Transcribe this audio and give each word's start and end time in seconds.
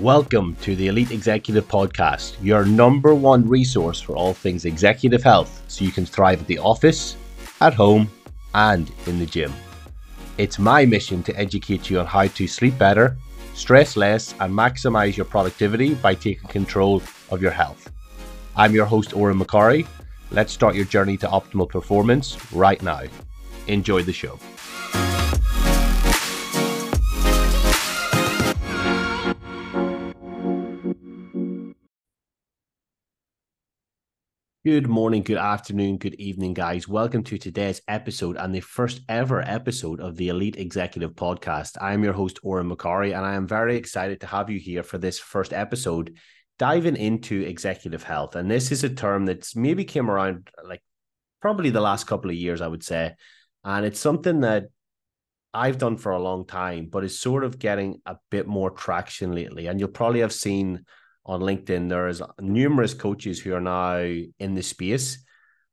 Welcome 0.00 0.56
to 0.62 0.74
the 0.76 0.86
Elite 0.86 1.10
Executive 1.10 1.68
Podcast, 1.68 2.36
your 2.42 2.64
number 2.64 3.14
one 3.14 3.46
resource 3.46 4.00
for 4.00 4.16
all 4.16 4.32
things 4.32 4.64
executive 4.64 5.22
health 5.22 5.62
so 5.68 5.84
you 5.84 5.90
can 5.90 6.06
thrive 6.06 6.40
at 6.40 6.46
the 6.46 6.58
office, 6.58 7.16
at 7.60 7.74
home, 7.74 8.10
and 8.54 8.90
in 9.06 9.18
the 9.18 9.26
gym. 9.26 9.52
It's 10.38 10.58
my 10.58 10.86
mission 10.86 11.22
to 11.24 11.36
educate 11.36 11.90
you 11.90 12.00
on 12.00 12.06
how 12.06 12.28
to 12.28 12.48
sleep 12.48 12.78
better, 12.78 13.18
stress 13.52 13.94
less, 13.94 14.32
and 14.40 14.54
maximize 14.54 15.18
your 15.18 15.26
productivity 15.26 15.92
by 15.92 16.14
taking 16.14 16.48
control 16.48 17.02
of 17.30 17.42
your 17.42 17.50
health. 17.50 17.92
I'm 18.56 18.74
your 18.74 18.86
host, 18.86 19.10
Odhran 19.10 19.38
McCorry. 19.38 19.86
Let's 20.30 20.54
start 20.54 20.74
your 20.74 20.86
journey 20.86 21.18
to 21.18 21.26
optimal 21.26 21.68
performance 21.68 22.38
right 22.54 22.82
now. 22.82 23.02
Enjoy 23.66 24.02
the 24.02 24.14
show. 24.14 24.38
Good 34.62 34.88
morning, 34.88 35.22
good 35.22 35.38
afternoon, 35.38 35.96
good 35.96 36.16
evening, 36.16 36.52
guys. 36.52 36.86
Welcome 36.86 37.24
to 37.24 37.38
today's 37.38 37.80
episode 37.88 38.36
and 38.36 38.54
the 38.54 38.60
first 38.60 39.00
ever 39.08 39.40
episode 39.40 40.00
of 40.00 40.16
the 40.16 40.28
Elite 40.28 40.58
Executive 40.58 41.12
Podcast. 41.12 41.78
I 41.80 41.94
am 41.94 42.04
your 42.04 42.12
host, 42.12 42.38
Odhran 42.44 42.70
McCorry, 42.70 43.16
and 43.16 43.24
I 43.24 43.36
am 43.36 43.48
very 43.48 43.76
excited 43.76 44.20
to 44.20 44.26
have 44.26 44.50
you 44.50 44.58
here 44.58 44.82
for 44.82 44.98
this 44.98 45.18
first 45.18 45.54
episode, 45.54 46.18
diving 46.58 46.96
into 46.96 47.40
executive 47.40 48.02
health. 48.02 48.36
And 48.36 48.50
this 48.50 48.70
is 48.70 48.84
a 48.84 48.90
term 48.90 49.24
that's 49.24 49.56
maybe 49.56 49.82
came 49.82 50.10
around 50.10 50.50
like 50.62 50.82
probably 51.40 51.70
the 51.70 51.80
last 51.80 52.06
couple 52.06 52.28
of 52.28 52.36
years, 52.36 52.60
I 52.60 52.68
would 52.68 52.84
say. 52.84 53.14
And 53.64 53.86
it's 53.86 53.98
something 53.98 54.40
that 54.40 54.64
I've 55.54 55.78
done 55.78 55.96
for 55.96 56.12
a 56.12 56.22
long 56.22 56.46
time, 56.46 56.88
but 56.90 57.02
is 57.02 57.18
sort 57.18 57.44
of 57.44 57.58
getting 57.58 58.02
a 58.04 58.16
bit 58.30 58.46
more 58.46 58.70
traction 58.70 59.32
lately. 59.32 59.68
And 59.68 59.80
you'll 59.80 59.88
probably 59.88 60.20
have 60.20 60.34
seen 60.34 60.84
on 61.30 61.40
LinkedIn, 61.42 61.88
there's 61.88 62.20
numerous 62.40 62.92
coaches 62.92 63.38
who 63.38 63.54
are 63.54 63.60
now 63.60 63.98
in 63.98 64.54
the 64.54 64.62
space 64.62 65.24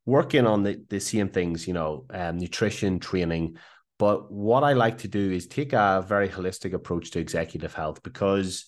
working 0.06 0.46
on 0.46 0.62
the, 0.62 0.80
the 0.90 1.00
same 1.00 1.30
things, 1.30 1.68
you 1.68 1.74
know, 1.74 2.06
um, 2.12 2.38
nutrition, 2.38 3.00
training. 3.00 3.58
But 3.98 4.32
what 4.32 4.64
I 4.64 4.74
like 4.74 5.00
to 5.00 5.08
do 5.08 5.32
is 5.32 5.48
take 5.48 5.74
a 5.74 6.06
very 6.08 6.30
holistic 6.30 6.74
approach 6.74 7.10
to 7.12 7.20
executive 7.20 7.74
health 7.74 8.04
because 8.04 8.68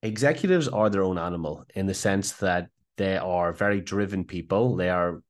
executives 0.00 0.68
are 0.68 0.88
their 0.88 1.02
own 1.02 1.18
animal 1.18 1.64
in 1.74 1.86
the 1.86 1.94
sense 1.94 2.34
that 2.34 2.68
they 2.98 3.16
are 3.16 3.52
very 3.52 3.80
driven 3.80 4.24
people. 4.24 4.76
They 4.76 4.90
are 4.90 5.22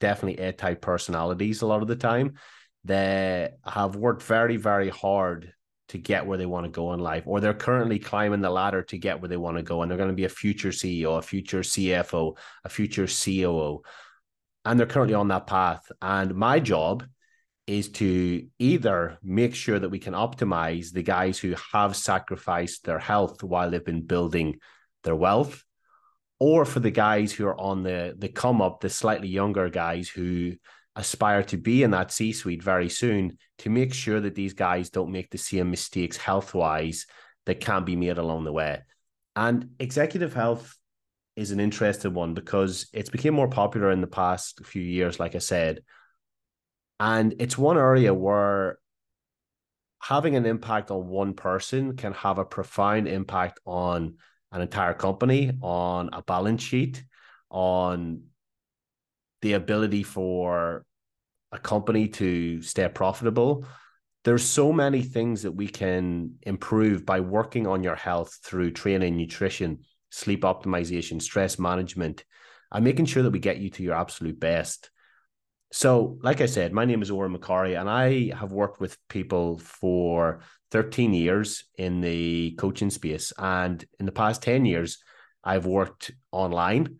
definitely 0.00 0.42
A 0.42 0.52
type 0.52 0.80
personalities 0.80 1.60
a 1.60 1.66
lot 1.66 1.82
of 1.82 1.88
the 1.88 1.96
time. 1.96 2.36
They 2.84 3.50
have 3.66 3.96
worked 3.96 4.22
very, 4.22 4.56
very 4.56 4.88
hard 4.88 5.52
to 5.88 5.98
get 5.98 6.26
where 6.26 6.38
they 6.38 6.46
want 6.46 6.64
to 6.64 6.70
go 6.70 6.92
in 6.92 7.00
life, 7.00 7.24
or 7.26 7.40
they're 7.40 7.54
currently 7.54 7.98
climbing 7.98 8.40
the 8.40 8.50
ladder 8.50 8.82
to 8.82 8.98
get 8.98 9.20
where 9.20 9.28
they 9.28 9.36
want 9.36 9.56
to 9.56 9.62
go, 9.62 9.82
and 9.82 9.90
they're 9.90 9.98
going 9.98 10.10
to 10.10 10.14
be 10.14 10.24
a 10.24 10.28
future 10.28 10.68
CEO, 10.68 11.18
a 11.18 11.22
future 11.22 11.60
CFO, 11.60 12.36
a 12.64 12.68
future 12.68 13.06
COO, 13.06 13.82
and 14.64 14.78
they're 14.78 14.86
currently 14.86 15.14
on 15.14 15.28
that 15.28 15.46
path. 15.46 15.90
And 16.02 16.34
my 16.34 16.60
job 16.60 17.04
is 17.66 17.88
to 17.90 18.46
either 18.58 19.18
make 19.22 19.54
sure 19.54 19.78
that 19.78 19.90
we 19.90 19.98
can 19.98 20.14
optimize 20.14 20.90
the 20.90 21.02
guys 21.02 21.38
who 21.38 21.54
have 21.72 21.94
sacrificed 21.94 22.84
their 22.84 22.98
health 22.98 23.42
while 23.42 23.70
they've 23.70 23.84
been 23.84 24.06
building 24.06 24.58
their 25.04 25.16
wealth, 25.16 25.64
or 26.38 26.64
for 26.64 26.80
the 26.80 26.90
guys 26.90 27.32
who 27.32 27.46
are 27.46 27.60
on 27.60 27.82
the 27.82 28.14
the 28.16 28.28
come 28.28 28.62
up, 28.62 28.80
the 28.80 28.88
slightly 28.88 29.28
younger 29.28 29.68
guys 29.68 30.08
who 30.08 30.52
aspire 30.98 31.44
to 31.44 31.56
be 31.56 31.84
in 31.84 31.92
that 31.92 32.10
C 32.10 32.32
suite 32.32 32.62
very 32.62 32.88
soon 32.88 33.38
to 33.58 33.70
make 33.70 33.94
sure 33.94 34.20
that 34.20 34.34
these 34.34 34.52
guys 34.52 34.90
don't 34.90 35.12
make 35.12 35.30
the 35.30 35.38
same 35.38 35.70
mistakes 35.70 36.16
health 36.16 36.54
wise 36.54 37.06
that 37.46 37.60
can 37.60 37.84
be 37.84 37.94
made 37.96 38.18
along 38.18 38.44
the 38.44 38.52
way. 38.52 38.82
And 39.36 39.70
executive 39.78 40.34
health 40.34 40.76
is 41.36 41.52
an 41.52 41.60
interesting 41.60 42.14
one 42.14 42.34
because 42.34 42.88
it's 42.92 43.10
become 43.10 43.34
more 43.34 43.48
popular 43.48 43.92
in 43.92 44.00
the 44.00 44.08
past 44.08 44.66
few 44.66 44.82
years, 44.82 45.20
like 45.20 45.36
I 45.36 45.38
said. 45.38 45.82
And 46.98 47.36
it's 47.38 47.56
one 47.56 47.78
area 47.78 48.12
where 48.12 48.80
having 50.02 50.34
an 50.34 50.46
impact 50.46 50.90
on 50.90 51.06
one 51.06 51.34
person 51.34 51.96
can 51.96 52.12
have 52.14 52.38
a 52.38 52.44
profound 52.44 53.06
impact 53.06 53.60
on 53.64 54.16
an 54.50 54.60
entire 54.60 54.94
company, 54.94 55.52
on 55.62 56.10
a 56.12 56.22
balance 56.22 56.62
sheet, 56.62 57.04
on 57.50 58.24
the 59.42 59.52
ability 59.52 60.02
for 60.02 60.84
a 61.52 61.58
company 61.58 62.08
to 62.08 62.60
stay 62.62 62.88
profitable. 62.88 63.64
There's 64.24 64.44
so 64.44 64.72
many 64.72 65.02
things 65.02 65.42
that 65.42 65.52
we 65.52 65.68
can 65.68 66.34
improve 66.42 67.06
by 67.06 67.20
working 67.20 67.66
on 67.66 67.82
your 67.82 67.94
health 67.94 68.38
through 68.42 68.72
training 68.72 69.16
nutrition 69.16 69.80
sleep 70.10 70.42
optimization 70.42 71.20
stress 71.20 71.58
management 71.58 72.24
and 72.72 72.84
making 72.84 73.06
sure 73.06 73.22
that 73.22 73.30
we 73.30 73.38
get 73.38 73.58
you 73.58 73.70
to 73.70 73.82
your 73.82 73.94
absolute 73.94 74.38
best. 74.40 74.90
So 75.70 76.18
like 76.22 76.40
i 76.40 76.46
said 76.46 76.72
my 76.72 76.86
name 76.86 77.02
is 77.02 77.10
Odhran 77.10 77.36
McCorry 77.36 77.78
and 77.78 77.90
i 77.90 78.34
have 78.34 78.52
worked 78.52 78.80
with 78.80 78.96
people 79.08 79.58
for 79.58 80.40
13 80.70 81.12
years 81.12 81.64
in 81.76 82.00
the 82.00 82.52
coaching 82.58 82.90
space. 82.90 83.32
And 83.38 83.84
in 83.98 84.06
the 84.06 84.12
past 84.12 84.42
10 84.42 84.64
years 84.64 84.98
i've 85.44 85.66
worked 85.66 86.10
online 86.32 86.98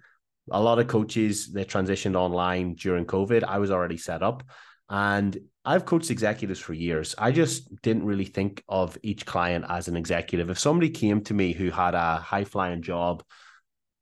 a 0.51 0.61
lot 0.61 0.79
of 0.79 0.87
coaches 0.87 1.53
they 1.53 1.65
transitioned 1.65 2.17
online 2.17 2.75
during 2.75 3.05
COVID. 3.05 3.45
I 3.45 3.59
was 3.59 3.71
already 3.71 3.97
set 3.97 4.23
up, 4.23 4.43
and 4.89 5.37
I've 5.65 5.85
coached 5.85 6.11
executives 6.11 6.61
for 6.61 6.73
years. 6.73 7.15
I 7.19 7.33
just 7.33 7.83
didn't 7.83 8.07
really 8.07 8.25
think 8.25 8.65
of 8.69 8.97
each 9.03 9.27
client 9.27 9.67
as 9.69 9.89
an 9.89 9.97
executive. 9.97 10.51
If 10.51 10.59
somebody 10.59 10.91
came 10.91 11.21
to 11.25 11.35
me 11.35 11.53
who 11.53 11.71
had 11.71 11.95
a 11.95 12.17
high 12.17 12.45
flying 12.45 12.83
job, 12.83 13.23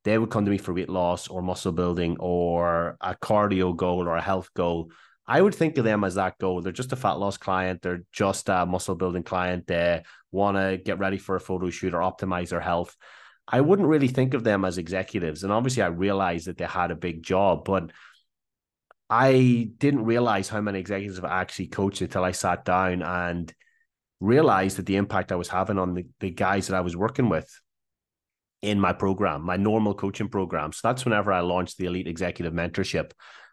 they 0.05 0.17
would 0.17 0.29
come 0.29 0.45
to 0.45 0.51
me 0.51 0.57
for 0.57 0.73
weight 0.73 0.87
loss 0.87 1.27
or 1.27 1.41
muscle 1.41 1.73
building 1.73 2.15
or 2.19 2.97
a 3.01 3.15
cardio 3.15 3.75
goal 3.75 4.07
or 4.07 4.15
a 4.15 4.21
health 4.21 4.49
goal. 4.53 4.91
I 5.27 5.41
would 5.41 5.53
think 5.53 5.77
of 5.77 5.83
them 5.83 6.05
as 6.05 6.15
that 6.15 6.37
goal. 6.37 6.61
They're 6.61 6.71
just 6.71 6.93
a 6.93 6.95
fat 6.95 7.19
loss 7.19 7.35
client. 7.35 7.81
They're 7.81 8.03
just 8.13 8.47
a 8.47 8.65
muscle 8.65 8.95
building 8.95 9.23
client. 9.23 9.67
They 9.67 10.03
want 10.31 10.55
to 10.55 10.77
get 10.77 10.99
ready 10.99 11.17
for 11.17 11.35
a 11.35 11.41
photo 11.41 11.69
shoot 11.69 11.93
or 11.93 11.99
optimize 11.99 12.49
their 12.49 12.61
health. 12.61 12.95
I 13.47 13.61
wouldn't 13.61 13.87
really 13.87 14.09
think 14.09 14.33
of 14.33 14.43
them 14.43 14.65
as 14.65 14.77
executives. 14.77 15.43
And 15.43 15.53
obviously, 15.53 15.83
I 15.83 15.87
realized 15.87 16.47
that 16.47 16.57
they 16.57 16.65
had 16.65 16.91
a 16.91 16.95
big 16.95 17.23
job, 17.23 17.63
but 17.65 17.91
I 19.09 19.71
didn't 19.77 20.03
realize 20.03 20.49
how 20.49 20.59
many 20.59 20.79
executives 20.79 21.17
have 21.17 21.25
actually 21.25 21.67
coached 21.67 22.01
until 22.01 22.25
I 22.25 22.31
sat 22.31 22.65
down 22.65 23.01
and 23.01 23.53
realized 24.19 24.77
that 24.77 24.85
the 24.85 24.97
impact 24.97 25.31
I 25.31 25.35
was 25.35 25.47
having 25.47 25.79
on 25.79 25.93
the, 25.93 26.05
the 26.19 26.29
guys 26.29 26.67
that 26.67 26.75
I 26.75 26.81
was 26.81 26.97
working 26.97 27.29
with 27.29 27.49
in 28.61 28.79
my 28.79 28.91
program, 28.91 29.43
my 29.43 29.55
normal 29.55 29.93
coaching 29.93 30.27
program. 30.27 30.73
So 30.73 30.87
that's 30.87 31.05
whenever 31.05 31.31
I 31.31 31.39
launched 31.41 31.77
the 31.77 31.85
Elite 31.85 32.07
Executive 32.07 32.53
Mentorship. 32.53 33.11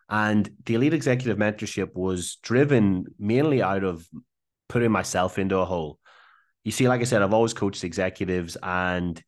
And 0.09 0.51
the 0.65 0.75
Elite 0.75 0.95
Executive 0.95 1.39
Mentorship 1.39 1.95
was 1.95 2.37
driven 2.43 3.07
mainly 3.19 3.63
out 3.63 3.85
of 3.85 4.07
putting 4.69 4.91
myself 4.91 5.39
into 5.39 5.59
a 5.59 5.65
hole. 5.65 5.99
You 6.65 6.73
see, 6.73 6.89
like 6.89 7.01
I 7.01 7.05
said, 7.05 7.23
I've 7.23 7.35
always 7.35 7.55
coached 7.55 7.85
executives 7.85 8.57
and 8.63 9.23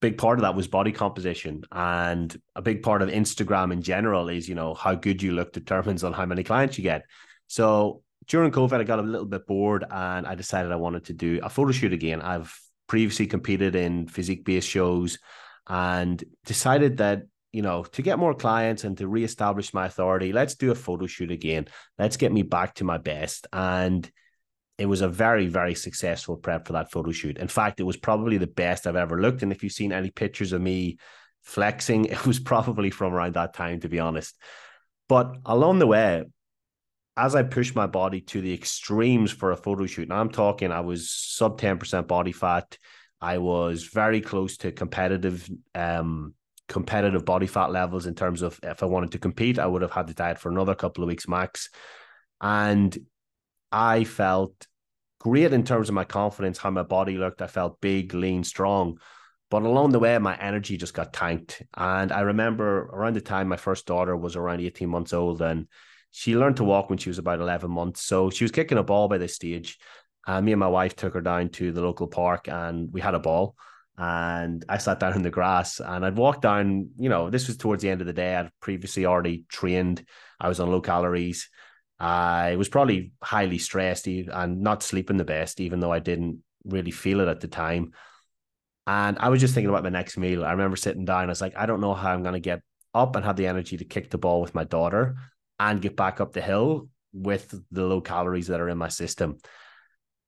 big 0.00 0.18
part 0.18 0.38
of 0.38 0.42
that 0.42 0.54
was 0.54 0.66
body 0.66 0.92
composition. 0.92 1.62
And 1.70 2.34
a 2.56 2.62
big 2.62 2.82
part 2.82 3.02
of 3.02 3.08
instagram 3.08 3.72
in 3.72 3.82
general 3.82 4.28
is 4.28 4.48
you 4.48 4.54
know 4.54 4.74
how 4.74 4.94
good 4.94 5.22
you 5.22 5.32
look 5.32 5.52
determines 5.52 6.04
on 6.04 6.12
how 6.12 6.26
many 6.26 6.42
clients 6.42 6.78
you 6.78 6.82
get. 6.82 7.04
So 7.46 8.02
during 8.26 8.52
covid 8.52 8.80
i 8.80 8.84
got 8.84 8.98
a 8.98 9.02
little 9.02 9.26
bit 9.26 9.46
bored 9.46 9.82
and 9.90 10.26
i 10.26 10.34
decided 10.34 10.70
i 10.70 10.76
wanted 10.76 11.06
to 11.06 11.14
do 11.14 11.40
a 11.42 11.48
photo 11.48 11.72
shoot 11.72 11.92
again. 11.92 12.22
I've 12.22 12.58
previously 12.86 13.26
competed 13.26 13.74
in 13.76 14.08
physique 14.08 14.44
based 14.44 14.68
shows 14.68 15.18
and 15.68 16.22
decided 16.44 16.96
that 16.98 17.22
you 17.52 17.62
know 17.62 17.84
to 17.84 18.02
get 18.02 18.18
more 18.18 18.34
clients 18.34 18.84
and 18.84 18.96
to 18.98 19.08
reestablish 19.08 19.74
my 19.74 19.86
authority 19.86 20.32
let's 20.32 20.54
do 20.54 20.70
a 20.70 20.74
photo 20.74 21.06
shoot 21.06 21.30
again. 21.30 21.66
Let's 21.98 22.16
get 22.16 22.32
me 22.32 22.42
back 22.42 22.76
to 22.76 22.84
my 22.84 22.98
best. 22.98 23.46
And 23.52 24.10
it 24.80 24.86
was 24.86 25.02
a 25.02 25.08
very, 25.08 25.46
very 25.46 25.74
successful 25.74 26.38
prep 26.38 26.66
for 26.66 26.72
that 26.72 26.90
photo 26.90 27.12
shoot. 27.12 27.36
In 27.36 27.48
fact, 27.48 27.80
it 27.80 27.84
was 27.84 27.98
probably 27.98 28.38
the 28.38 28.46
best 28.46 28.86
I've 28.86 28.96
ever 28.96 29.20
looked. 29.20 29.42
And 29.42 29.52
if 29.52 29.62
you've 29.62 29.72
seen 29.72 29.92
any 29.92 30.10
pictures 30.10 30.54
of 30.54 30.62
me 30.62 30.96
flexing, 31.42 32.04
it 32.06 32.26
was 32.26 32.40
probably 32.40 32.88
from 32.88 33.12
around 33.12 33.34
that 33.34 33.52
time, 33.52 33.80
to 33.80 33.90
be 33.90 34.00
honest. 34.00 34.34
But 35.06 35.36
along 35.44 35.80
the 35.80 35.86
way, 35.86 36.24
as 37.14 37.34
I 37.34 37.42
pushed 37.42 37.76
my 37.76 37.86
body 37.86 38.22
to 38.22 38.40
the 38.40 38.54
extremes 38.54 39.30
for 39.30 39.50
a 39.50 39.56
photo 39.56 39.84
shoot, 39.84 40.08
and 40.08 40.14
I'm 40.14 40.30
talking, 40.30 40.72
I 40.72 40.80
was 40.80 41.10
sub 41.10 41.60
10% 41.60 42.06
body 42.06 42.32
fat. 42.32 42.78
I 43.20 43.36
was 43.36 43.84
very 43.84 44.22
close 44.22 44.56
to 44.58 44.72
competitive, 44.72 45.46
um, 45.74 46.32
competitive 46.68 47.26
body 47.26 47.46
fat 47.46 47.70
levels 47.70 48.06
in 48.06 48.14
terms 48.14 48.40
of 48.40 48.58
if 48.62 48.82
I 48.82 48.86
wanted 48.86 49.12
to 49.12 49.18
compete, 49.18 49.58
I 49.58 49.66
would 49.66 49.82
have 49.82 49.90
had 49.90 50.06
to 50.06 50.14
diet 50.14 50.38
for 50.38 50.48
another 50.48 50.74
couple 50.74 51.04
of 51.04 51.08
weeks 51.08 51.28
max. 51.28 51.68
And 52.40 52.96
I 53.70 54.04
felt 54.04 54.66
great 55.20 55.52
in 55.52 55.64
terms 55.64 55.88
of 55.88 55.94
my 55.94 56.04
confidence, 56.04 56.58
how 56.58 56.70
my 56.70 56.82
body 56.82 57.16
looked. 57.16 57.42
I 57.42 57.46
felt 57.46 57.80
big, 57.80 58.12
lean, 58.14 58.42
strong. 58.42 58.98
But 59.50 59.62
along 59.62 59.92
the 59.92 59.98
way, 59.98 60.16
my 60.18 60.36
energy 60.36 60.76
just 60.76 60.94
got 60.94 61.12
tanked. 61.12 61.62
And 61.76 62.12
I 62.12 62.20
remember 62.20 62.88
around 62.92 63.14
the 63.14 63.20
time 63.20 63.48
my 63.48 63.56
first 63.56 63.86
daughter 63.86 64.16
was 64.16 64.36
around 64.36 64.60
18 64.60 64.88
months 64.88 65.12
old, 65.12 65.42
and 65.42 65.66
she 66.10 66.36
learned 66.36 66.56
to 66.56 66.64
walk 66.64 66.88
when 66.88 66.98
she 66.98 67.10
was 67.10 67.18
about 67.18 67.40
11 67.40 67.70
months. 67.70 68.02
So 68.02 68.30
she 68.30 68.44
was 68.44 68.52
kicking 68.52 68.78
a 68.78 68.82
ball 68.82 69.08
by 69.08 69.18
this 69.18 69.34
stage. 69.34 69.78
And 70.26 70.44
me 70.44 70.52
and 70.52 70.60
my 70.60 70.68
wife 70.68 70.96
took 70.96 71.14
her 71.14 71.20
down 71.20 71.48
to 71.50 71.72
the 71.72 71.80
local 71.80 72.06
park 72.06 72.48
and 72.48 72.92
we 72.92 73.00
had 73.00 73.14
a 73.14 73.20
ball. 73.20 73.56
And 73.96 74.64
I 74.68 74.78
sat 74.78 75.00
down 75.00 75.14
in 75.14 75.22
the 75.22 75.30
grass 75.30 75.80
and 75.80 76.04
I'd 76.04 76.16
walked 76.16 76.42
down, 76.42 76.90
you 76.98 77.08
know, 77.08 77.30
this 77.30 77.46
was 77.46 77.56
towards 77.56 77.82
the 77.82 77.90
end 77.90 78.00
of 78.00 78.06
the 78.06 78.12
day. 78.12 78.34
I'd 78.34 78.50
previously 78.60 79.06
already 79.06 79.44
trained. 79.48 80.04
I 80.38 80.48
was 80.48 80.60
on 80.60 80.70
low 80.70 80.80
calories. 80.80 81.48
I 82.00 82.56
was 82.56 82.70
probably 82.70 83.12
highly 83.22 83.58
stressed 83.58 84.06
and 84.06 84.62
not 84.62 84.82
sleeping 84.82 85.18
the 85.18 85.24
best, 85.24 85.60
even 85.60 85.80
though 85.80 85.92
I 85.92 85.98
didn't 85.98 86.42
really 86.64 86.90
feel 86.90 87.20
it 87.20 87.28
at 87.28 87.40
the 87.40 87.48
time. 87.48 87.92
And 88.86 89.18
I 89.18 89.28
was 89.28 89.40
just 89.40 89.54
thinking 89.54 89.68
about 89.68 89.84
my 89.84 89.90
next 89.90 90.16
meal. 90.16 90.44
I 90.44 90.52
remember 90.52 90.76
sitting 90.76 91.04
down. 91.04 91.24
I 91.24 91.26
was 91.26 91.42
like, 91.42 91.56
I 91.56 91.66
don't 91.66 91.82
know 91.82 91.94
how 91.94 92.10
I'm 92.10 92.22
going 92.22 92.34
to 92.34 92.40
get 92.40 92.62
up 92.94 93.16
and 93.16 93.24
have 93.24 93.36
the 93.36 93.46
energy 93.46 93.76
to 93.76 93.84
kick 93.84 94.10
the 94.10 94.18
ball 94.18 94.40
with 94.40 94.54
my 94.54 94.64
daughter 94.64 95.16
and 95.58 95.82
get 95.82 95.94
back 95.94 96.20
up 96.20 96.32
the 96.32 96.40
hill 96.40 96.88
with 97.12 97.54
the 97.70 97.84
low 97.84 98.00
calories 98.00 98.46
that 98.46 98.60
are 98.60 98.68
in 98.68 98.78
my 98.78 98.88
system. 98.88 99.36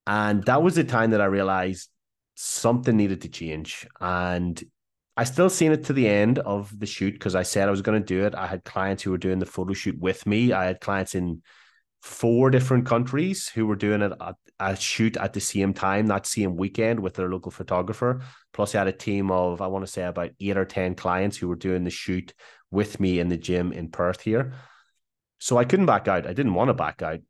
And 0.06 0.44
that 0.44 0.62
was 0.62 0.74
the 0.74 0.84
time 0.84 1.10
that 1.12 1.22
I 1.22 1.26
realized 1.26 1.88
something 2.34 2.96
needed 2.96 3.22
to 3.22 3.28
change. 3.28 3.86
And 4.00 4.62
I 5.16 5.24
still 5.24 5.50
seen 5.50 5.72
it 5.72 5.84
to 5.84 5.92
the 5.92 6.08
end 6.08 6.38
of 6.38 6.78
the 6.78 6.86
shoot 6.86 7.12
because 7.12 7.34
I 7.34 7.44
said 7.44 7.68
I 7.68 7.72
was 7.72 7.82
going 7.82 8.00
to 8.00 8.06
do 8.06 8.26
it. 8.26 8.34
I 8.34 8.46
had 8.46 8.64
clients 8.64 9.02
who 9.02 9.10
were 9.10 9.18
doing 9.18 9.38
the 9.38 9.46
photo 9.46 9.72
shoot 9.72 9.98
with 9.98 10.26
me. 10.26 10.52
I 10.52 10.64
had 10.64 10.80
clients 10.80 11.14
in 11.14 11.42
four 12.02 12.50
different 12.50 12.84
countries 12.84 13.48
who 13.48 13.64
were 13.64 13.76
doing 13.76 14.02
it 14.02 14.12
at 14.20 14.34
a 14.58 14.76
shoot 14.76 15.16
at 15.16 15.32
the 15.32 15.40
same 15.40 15.72
time, 15.72 16.08
that 16.08 16.26
same 16.26 16.56
weekend 16.56 16.98
with 16.98 17.14
their 17.14 17.28
local 17.28 17.52
photographer. 17.52 18.20
Plus, 18.52 18.74
I 18.74 18.78
had 18.78 18.88
a 18.88 18.92
team 18.92 19.30
of, 19.30 19.62
I 19.62 19.68
want 19.68 19.86
to 19.86 19.90
say, 19.90 20.02
about 20.02 20.30
eight 20.40 20.56
or 20.56 20.64
10 20.64 20.96
clients 20.96 21.36
who 21.36 21.48
were 21.48 21.56
doing 21.56 21.84
the 21.84 21.90
shoot 21.90 22.34
with 22.72 22.98
me 22.98 23.20
in 23.20 23.28
the 23.28 23.36
gym 23.36 23.72
in 23.72 23.88
Perth 23.88 24.20
here. 24.20 24.52
So 25.38 25.58
I 25.58 25.64
couldn't 25.64 25.86
back 25.86 26.08
out. 26.08 26.26
I 26.26 26.32
didn't 26.32 26.54
want 26.54 26.68
to 26.68 26.74
back 26.74 27.02
out, 27.02 27.20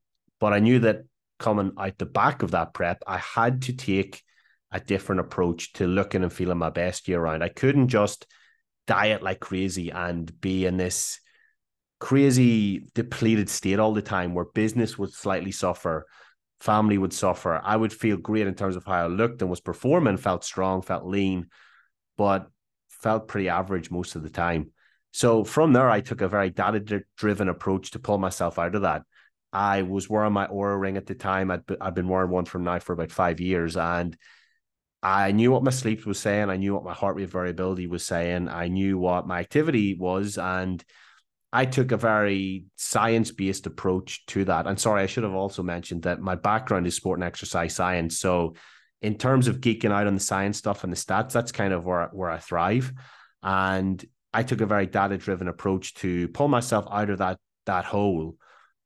but 0.40 0.54
I 0.54 0.58
knew 0.58 0.78
that 0.80 1.02
coming 1.38 1.72
out 1.76 1.98
the 1.98 2.06
back 2.06 2.42
of 2.42 2.52
that 2.52 2.72
prep, 2.72 3.02
I 3.06 3.18
had 3.18 3.62
to 3.62 3.74
take 3.74 4.22
a 4.70 4.80
different 4.80 5.20
approach 5.20 5.74
to 5.74 5.86
looking 5.86 6.22
and 6.22 6.32
feeling 6.32 6.58
my 6.58 6.70
best 6.70 7.08
year 7.08 7.20
round. 7.20 7.44
I 7.44 7.48
couldn't 7.48 7.88
just 7.88 8.26
diet 8.86 9.22
like 9.22 9.40
crazy 9.40 9.90
and 9.90 10.40
be 10.40 10.64
in 10.64 10.78
this 10.78 11.20
crazy 12.02 12.80
depleted 12.96 13.48
state 13.48 13.78
all 13.78 13.94
the 13.94 14.02
time 14.02 14.34
where 14.34 14.44
business 14.44 14.98
would 14.98 15.12
slightly 15.12 15.52
suffer, 15.52 16.04
family 16.58 16.98
would 16.98 17.12
suffer. 17.12 17.60
I 17.62 17.76
would 17.76 17.92
feel 17.92 18.16
great 18.16 18.48
in 18.48 18.56
terms 18.56 18.74
of 18.74 18.84
how 18.84 19.04
I 19.04 19.06
looked 19.06 19.40
and 19.40 19.48
was 19.48 19.60
performing, 19.60 20.16
felt 20.16 20.42
strong, 20.42 20.82
felt 20.82 21.06
lean, 21.06 21.46
but 22.18 22.50
felt 22.88 23.28
pretty 23.28 23.48
average 23.48 23.92
most 23.92 24.16
of 24.16 24.24
the 24.24 24.30
time. 24.30 24.72
So 25.12 25.44
from 25.44 25.72
there, 25.72 25.88
I 25.88 26.00
took 26.00 26.22
a 26.22 26.28
very 26.28 26.50
data 26.50 27.04
driven 27.16 27.48
approach 27.48 27.92
to 27.92 28.00
pull 28.00 28.18
myself 28.18 28.58
out 28.58 28.74
of 28.74 28.82
that. 28.82 29.02
I 29.52 29.82
was 29.82 30.10
wearing 30.10 30.32
my 30.32 30.48
Oura 30.48 30.80
ring 30.80 30.96
at 30.96 31.06
the 31.06 31.14
time. 31.14 31.52
I'd, 31.52 31.62
I'd 31.80 31.94
been 31.94 32.08
wearing 32.08 32.30
one 32.30 32.46
from 32.46 32.64
now 32.64 32.80
for 32.80 32.94
about 32.94 33.12
five 33.12 33.38
years. 33.38 33.76
And 33.76 34.16
I 35.04 35.30
knew 35.30 35.52
what 35.52 35.62
my 35.62 35.70
sleep 35.70 36.04
was 36.04 36.18
saying. 36.18 36.50
I 36.50 36.56
knew 36.56 36.74
what 36.74 36.84
my 36.84 36.94
heart 36.94 37.14
rate 37.14 37.30
variability 37.30 37.86
was 37.86 38.04
saying. 38.04 38.48
I 38.48 38.66
knew 38.66 38.98
what 38.98 39.28
my 39.28 39.38
activity 39.38 39.94
was. 39.94 40.36
And 40.36 40.84
I 41.52 41.66
took 41.66 41.92
a 41.92 41.96
very 41.96 42.64
science 42.76 43.30
based 43.30 43.66
approach 43.66 44.24
to 44.26 44.44
that. 44.46 44.66
And 44.66 44.80
sorry, 44.80 45.02
I 45.02 45.06
should 45.06 45.24
have 45.24 45.34
also 45.34 45.62
mentioned 45.62 46.02
that 46.02 46.20
my 46.20 46.34
background 46.34 46.86
is 46.86 46.96
sport 46.96 47.18
and 47.18 47.24
exercise 47.24 47.74
science. 47.74 48.18
So, 48.18 48.54
in 49.02 49.18
terms 49.18 49.48
of 49.48 49.60
geeking 49.60 49.90
out 49.90 50.06
on 50.06 50.14
the 50.14 50.20
science 50.20 50.58
stuff 50.58 50.84
and 50.84 50.92
the 50.92 50.96
stats, 50.96 51.32
that's 51.32 51.52
kind 51.52 51.72
of 51.72 51.84
where, 51.84 52.08
where 52.12 52.30
I 52.30 52.38
thrive. 52.38 52.92
And 53.42 54.02
I 54.32 54.44
took 54.44 54.60
a 54.60 54.66
very 54.66 54.86
data 54.86 55.18
driven 55.18 55.48
approach 55.48 55.94
to 55.94 56.28
pull 56.28 56.48
myself 56.48 56.86
out 56.90 57.10
of 57.10 57.18
that 57.18 57.38
that 57.66 57.84
hole 57.84 58.36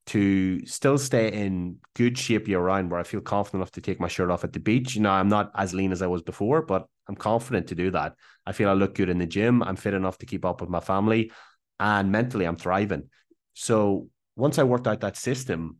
to 0.06 0.64
still 0.66 0.98
stay 0.98 1.32
in 1.32 1.76
good 1.94 2.16
shape 2.16 2.46
year 2.46 2.60
round 2.60 2.90
where 2.90 3.00
I 3.00 3.04
feel 3.04 3.20
confident 3.20 3.60
enough 3.60 3.72
to 3.72 3.80
take 3.80 4.00
my 4.00 4.08
shirt 4.08 4.30
off 4.30 4.44
at 4.44 4.52
the 4.52 4.60
beach. 4.60 4.94
You 4.94 5.02
know, 5.02 5.10
I'm 5.10 5.28
not 5.28 5.50
as 5.54 5.74
lean 5.74 5.92
as 5.92 6.02
I 6.02 6.06
was 6.06 6.22
before, 6.22 6.62
but 6.62 6.86
I'm 7.08 7.16
confident 7.16 7.68
to 7.68 7.74
do 7.74 7.90
that. 7.90 8.14
I 8.44 8.52
feel 8.52 8.68
I 8.68 8.74
look 8.74 8.94
good 8.94 9.08
in 9.08 9.18
the 9.18 9.26
gym. 9.26 9.62
I'm 9.62 9.76
fit 9.76 9.94
enough 9.94 10.18
to 10.18 10.26
keep 10.26 10.44
up 10.44 10.60
with 10.60 10.70
my 10.70 10.80
family 10.80 11.32
and 11.78 12.12
mentally 12.12 12.44
I'm 12.44 12.56
thriving. 12.56 13.08
So 13.54 14.08
once 14.36 14.58
I 14.58 14.64
worked 14.64 14.86
out 14.86 15.00
that 15.00 15.16
system, 15.16 15.78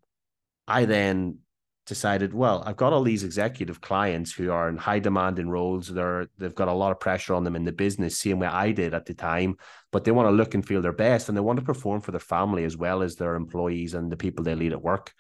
I 0.67 0.85
then 0.85 1.39
decided, 1.87 2.35
well, 2.35 2.63
I've 2.67 2.77
got 2.77 2.93
all 2.93 3.03
these 3.03 3.23
executive 3.23 3.81
clients 3.81 4.33
who 4.33 4.51
are 4.51 4.69
in 4.69 4.77
high 4.77 4.99
demand 4.99 5.39
in 5.39 5.49
roles. 5.49 5.89
They're 5.89 6.27
they've 6.37 6.55
got 6.55 6.69
a 6.69 6.73
lot 6.73 6.91
of 6.91 7.01
pressure 7.01 7.35
on 7.35 7.45
them 7.45 7.57
in 7.57 7.65
the 7.65 7.73
business, 7.73 8.19
same 8.19 8.41
way 8.41 8.49
I 8.49 8.73
did 8.73 8.93
at 8.93 9.07
the 9.07 9.15
time. 9.15 9.57
But 9.93 10.05
they 10.05 10.11
want 10.11 10.27
to 10.29 10.33
look 10.33 10.55
and 10.55 10.67
feel 10.67 10.83
their 10.83 10.93
best, 10.93 11.29
and 11.29 11.37
they 11.37 11.43
want 11.43 11.59
to 11.59 11.65
perform 11.65 12.01
for 12.01 12.11
their 12.11 12.21
family 12.21 12.65
as 12.65 12.77
well 12.77 13.03
as 13.03 13.17
their 13.17 13.37
employees 13.37 13.95
and 13.95 14.11
the 14.11 14.17
people 14.17 14.45
they 14.45 14.55
lead 14.55 14.73
at 14.73 14.83
work. 14.83 15.13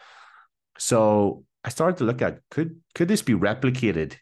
So 0.78 1.44
I 1.64 1.68
started 1.68 1.98
to 1.98 2.04
look 2.04 2.20
at 2.20 2.40
could 2.50 2.80
could 2.94 3.08
this 3.08 3.22
be 3.22 3.34
replicated 3.34 4.16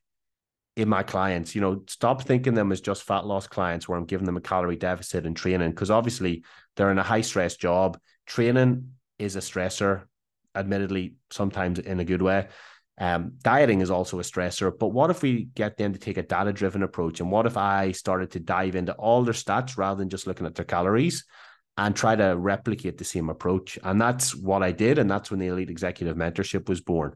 in 0.77 0.89
my 0.89 1.03
clients, 1.03 1.55
you 1.55 1.61
know, 1.61 1.85
stop 1.87 2.23
thinking 2.23 2.55
them 2.55 2.73
as 2.73 2.81
just 2.81 3.05
fat 3.05 3.25
loss 3.27 3.47
clients 3.47 3.89
where 3.89 3.97
I'm 3.97 4.07
giving 4.07 4.27
them 4.27 4.37
a 4.37 4.41
calorie 4.41 4.77
deficit 4.77 5.25
and 5.25 5.37
training 5.37 5.71
because 5.71 5.91
obviously 5.91 6.45
they're 6.77 6.91
in 6.91 6.99
a 6.99 7.03
high 7.03 7.21
stress 7.21 7.57
job. 7.57 7.99
Training 8.27 8.91
is 9.19 9.37
a 9.37 9.41
stressor, 9.41 10.03
admittedly, 10.55 11.15
sometimes 11.31 11.79
in 11.79 12.01
a 12.01 12.05
good 12.05 12.23
way. 12.23 12.49
Um, 12.99 13.33
dieting 13.43 13.81
is 13.81 13.91
also 13.91 14.19
a 14.19 14.23
stressor. 14.23 14.77
But 14.77 14.89
what 14.89 15.11
if 15.11 15.23
we 15.23 15.45
get 15.55 15.77
them 15.77 15.93
to 15.93 15.99
take 15.99 16.17
a 16.17 16.23
data 16.23 16.53
driven 16.53 16.83
approach? 16.83 17.21
And 17.21 17.31
what 17.31 17.47
if 17.47 17.57
I 17.57 17.93
started 17.93 18.33
to 18.33 18.41
dive 18.41 18.75
into 18.75 18.95
all 18.95 19.23
their 19.23 19.35
stats 19.35 19.77
rather 19.77 19.99
than 19.99 20.11
just 20.11 20.27
looking 20.27 20.47
at 20.47 20.57
their 20.57 20.65
calories 20.65 21.25
and 21.77 21.95
try 21.95 22.15
to 22.17 22.37
replicate 22.37 22.99
the 22.99 23.05
same 23.05 23.31
approach? 23.31 23.79
And 23.83 24.01
that's 24.01 24.35
what 24.35 24.63
I 24.63 24.73
did. 24.73 24.99
And 24.99 25.11
that's 25.11 25.31
when 25.31 25.39
the 25.39 25.49
Elite 25.49 25.71
Executive 25.71 26.17
Mentorship 26.17 26.69
was 26.69 26.81
born. 26.81 27.15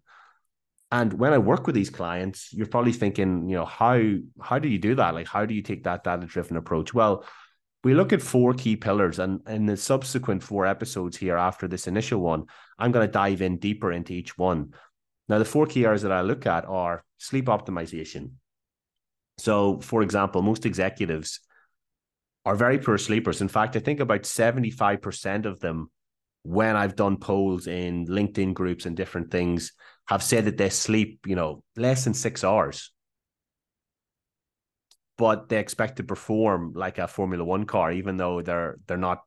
And 0.90 1.12
when 1.12 1.34
I 1.34 1.38
work 1.38 1.66
with 1.66 1.74
these 1.74 1.90
clients, 1.90 2.52
you're 2.52 2.66
probably 2.66 2.92
thinking, 2.92 3.48
you 3.48 3.56
know, 3.56 3.66
how 3.66 4.00
how 4.40 4.58
do 4.58 4.68
you 4.68 4.78
do 4.78 4.94
that? 4.94 5.14
Like, 5.14 5.26
how 5.26 5.44
do 5.44 5.54
you 5.54 5.62
take 5.62 5.84
that 5.84 6.04
data 6.04 6.26
driven 6.26 6.56
approach? 6.56 6.94
Well, 6.94 7.24
we 7.84 7.94
look 7.94 8.12
at 8.12 8.22
four 8.22 8.54
key 8.54 8.76
pillars, 8.76 9.18
and 9.18 9.40
in 9.48 9.66
the 9.66 9.76
subsequent 9.76 10.42
four 10.42 10.66
episodes 10.66 11.16
here 11.16 11.36
after 11.36 11.68
this 11.68 11.86
initial 11.86 12.20
one, 12.20 12.44
I'm 12.78 12.90
going 12.90 13.06
to 13.06 13.12
dive 13.12 13.42
in 13.42 13.58
deeper 13.58 13.92
into 13.92 14.14
each 14.14 14.38
one. 14.38 14.72
Now, 15.28 15.38
the 15.38 15.44
four 15.44 15.66
key 15.66 15.84
areas 15.84 16.02
that 16.02 16.12
I 16.12 16.22
look 16.22 16.46
at 16.46 16.64
are 16.64 17.04
sleep 17.18 17.46
optimization. 17.46 18.32
So, 19.36 19.80
for 19.80 20.02
example, 20.02 20.42
most 20.42 20.66
executives 20.66 21.40
are 22.44 22.56
very 22.56 22.78
poor 22.78 22.98
sleepers. 22.98 23.40
In 23.40 23.48
fact, 23.48 23.76
I 23.76 23.80
think 23.80 24.00
about 24.00 24.22
75% 24.22 25.44
of 25.44 25.60
them, 25.60 25.90
when 26.42 26.76
I've 26.76 26.96
done 26.96 27.18
polls 27.18 27.66
in 27.66 28.06
LinkedIn 28.06 28.54
groups 28.54 28.86
and 28.86 28.96
different 28.96 29.30
things, 29.30 29.72
have 30.08 30.22
said 30.22 30.46
that 30.46 30.56
they 30.56 30.70
sleep, 30.70 31.20
you 31.26 31.36
know, 31.36 31.62
less 31.76 32.04
than 32.04 32.14
six 32.14 32.42
hours. 32.42 32.90
But 35.18 35.48
they 35.48 35.58
expect 35.58 35.96
to 35.96 36.04
perform 36.04 36.72
like 36.74 36.98
a 36.98 37.08
Formula 37.08 37.44
One 37.44 37.64
car, 37.64 37.92
even 37.92 38.16
though 38.16 38.40
they're 38.40 38.76
they're 38.86 38.96
not 38.96 39.22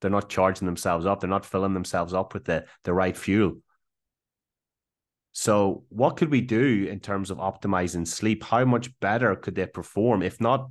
they're 0.00 0.10
not 0.10 0.30
charging 0.30 0.66
themselves 0.66 1.06
up, 1.06 1.20
they're 1.20 1.28
not 1.28 1.44
filling 1.44 1.74
themselves 1.74 2.14
up 2.14 2.34
with 2.34 2.44
the 2.44 2.64
the 2.84 2.94
right 2.94 3.16
fuel. 3.16 3.58
So, 5.32 5.84
what 5.88 6.16
could 6.16 6.30
we 6.30 6.40
do 6.40 6.86
in 6.88 7.00
terms 7.00 7.30
of 7.30 7.38
optimizing 7.38 8.06
sleep? 8.06 8.44
How 8.44 8.64
much 8.64 8.98
better 9.00 9.34
could 9.34 9.56
they 9.56 9.66
perform 9.66 10.22
if 10.22 10.40
not 10.40 10.70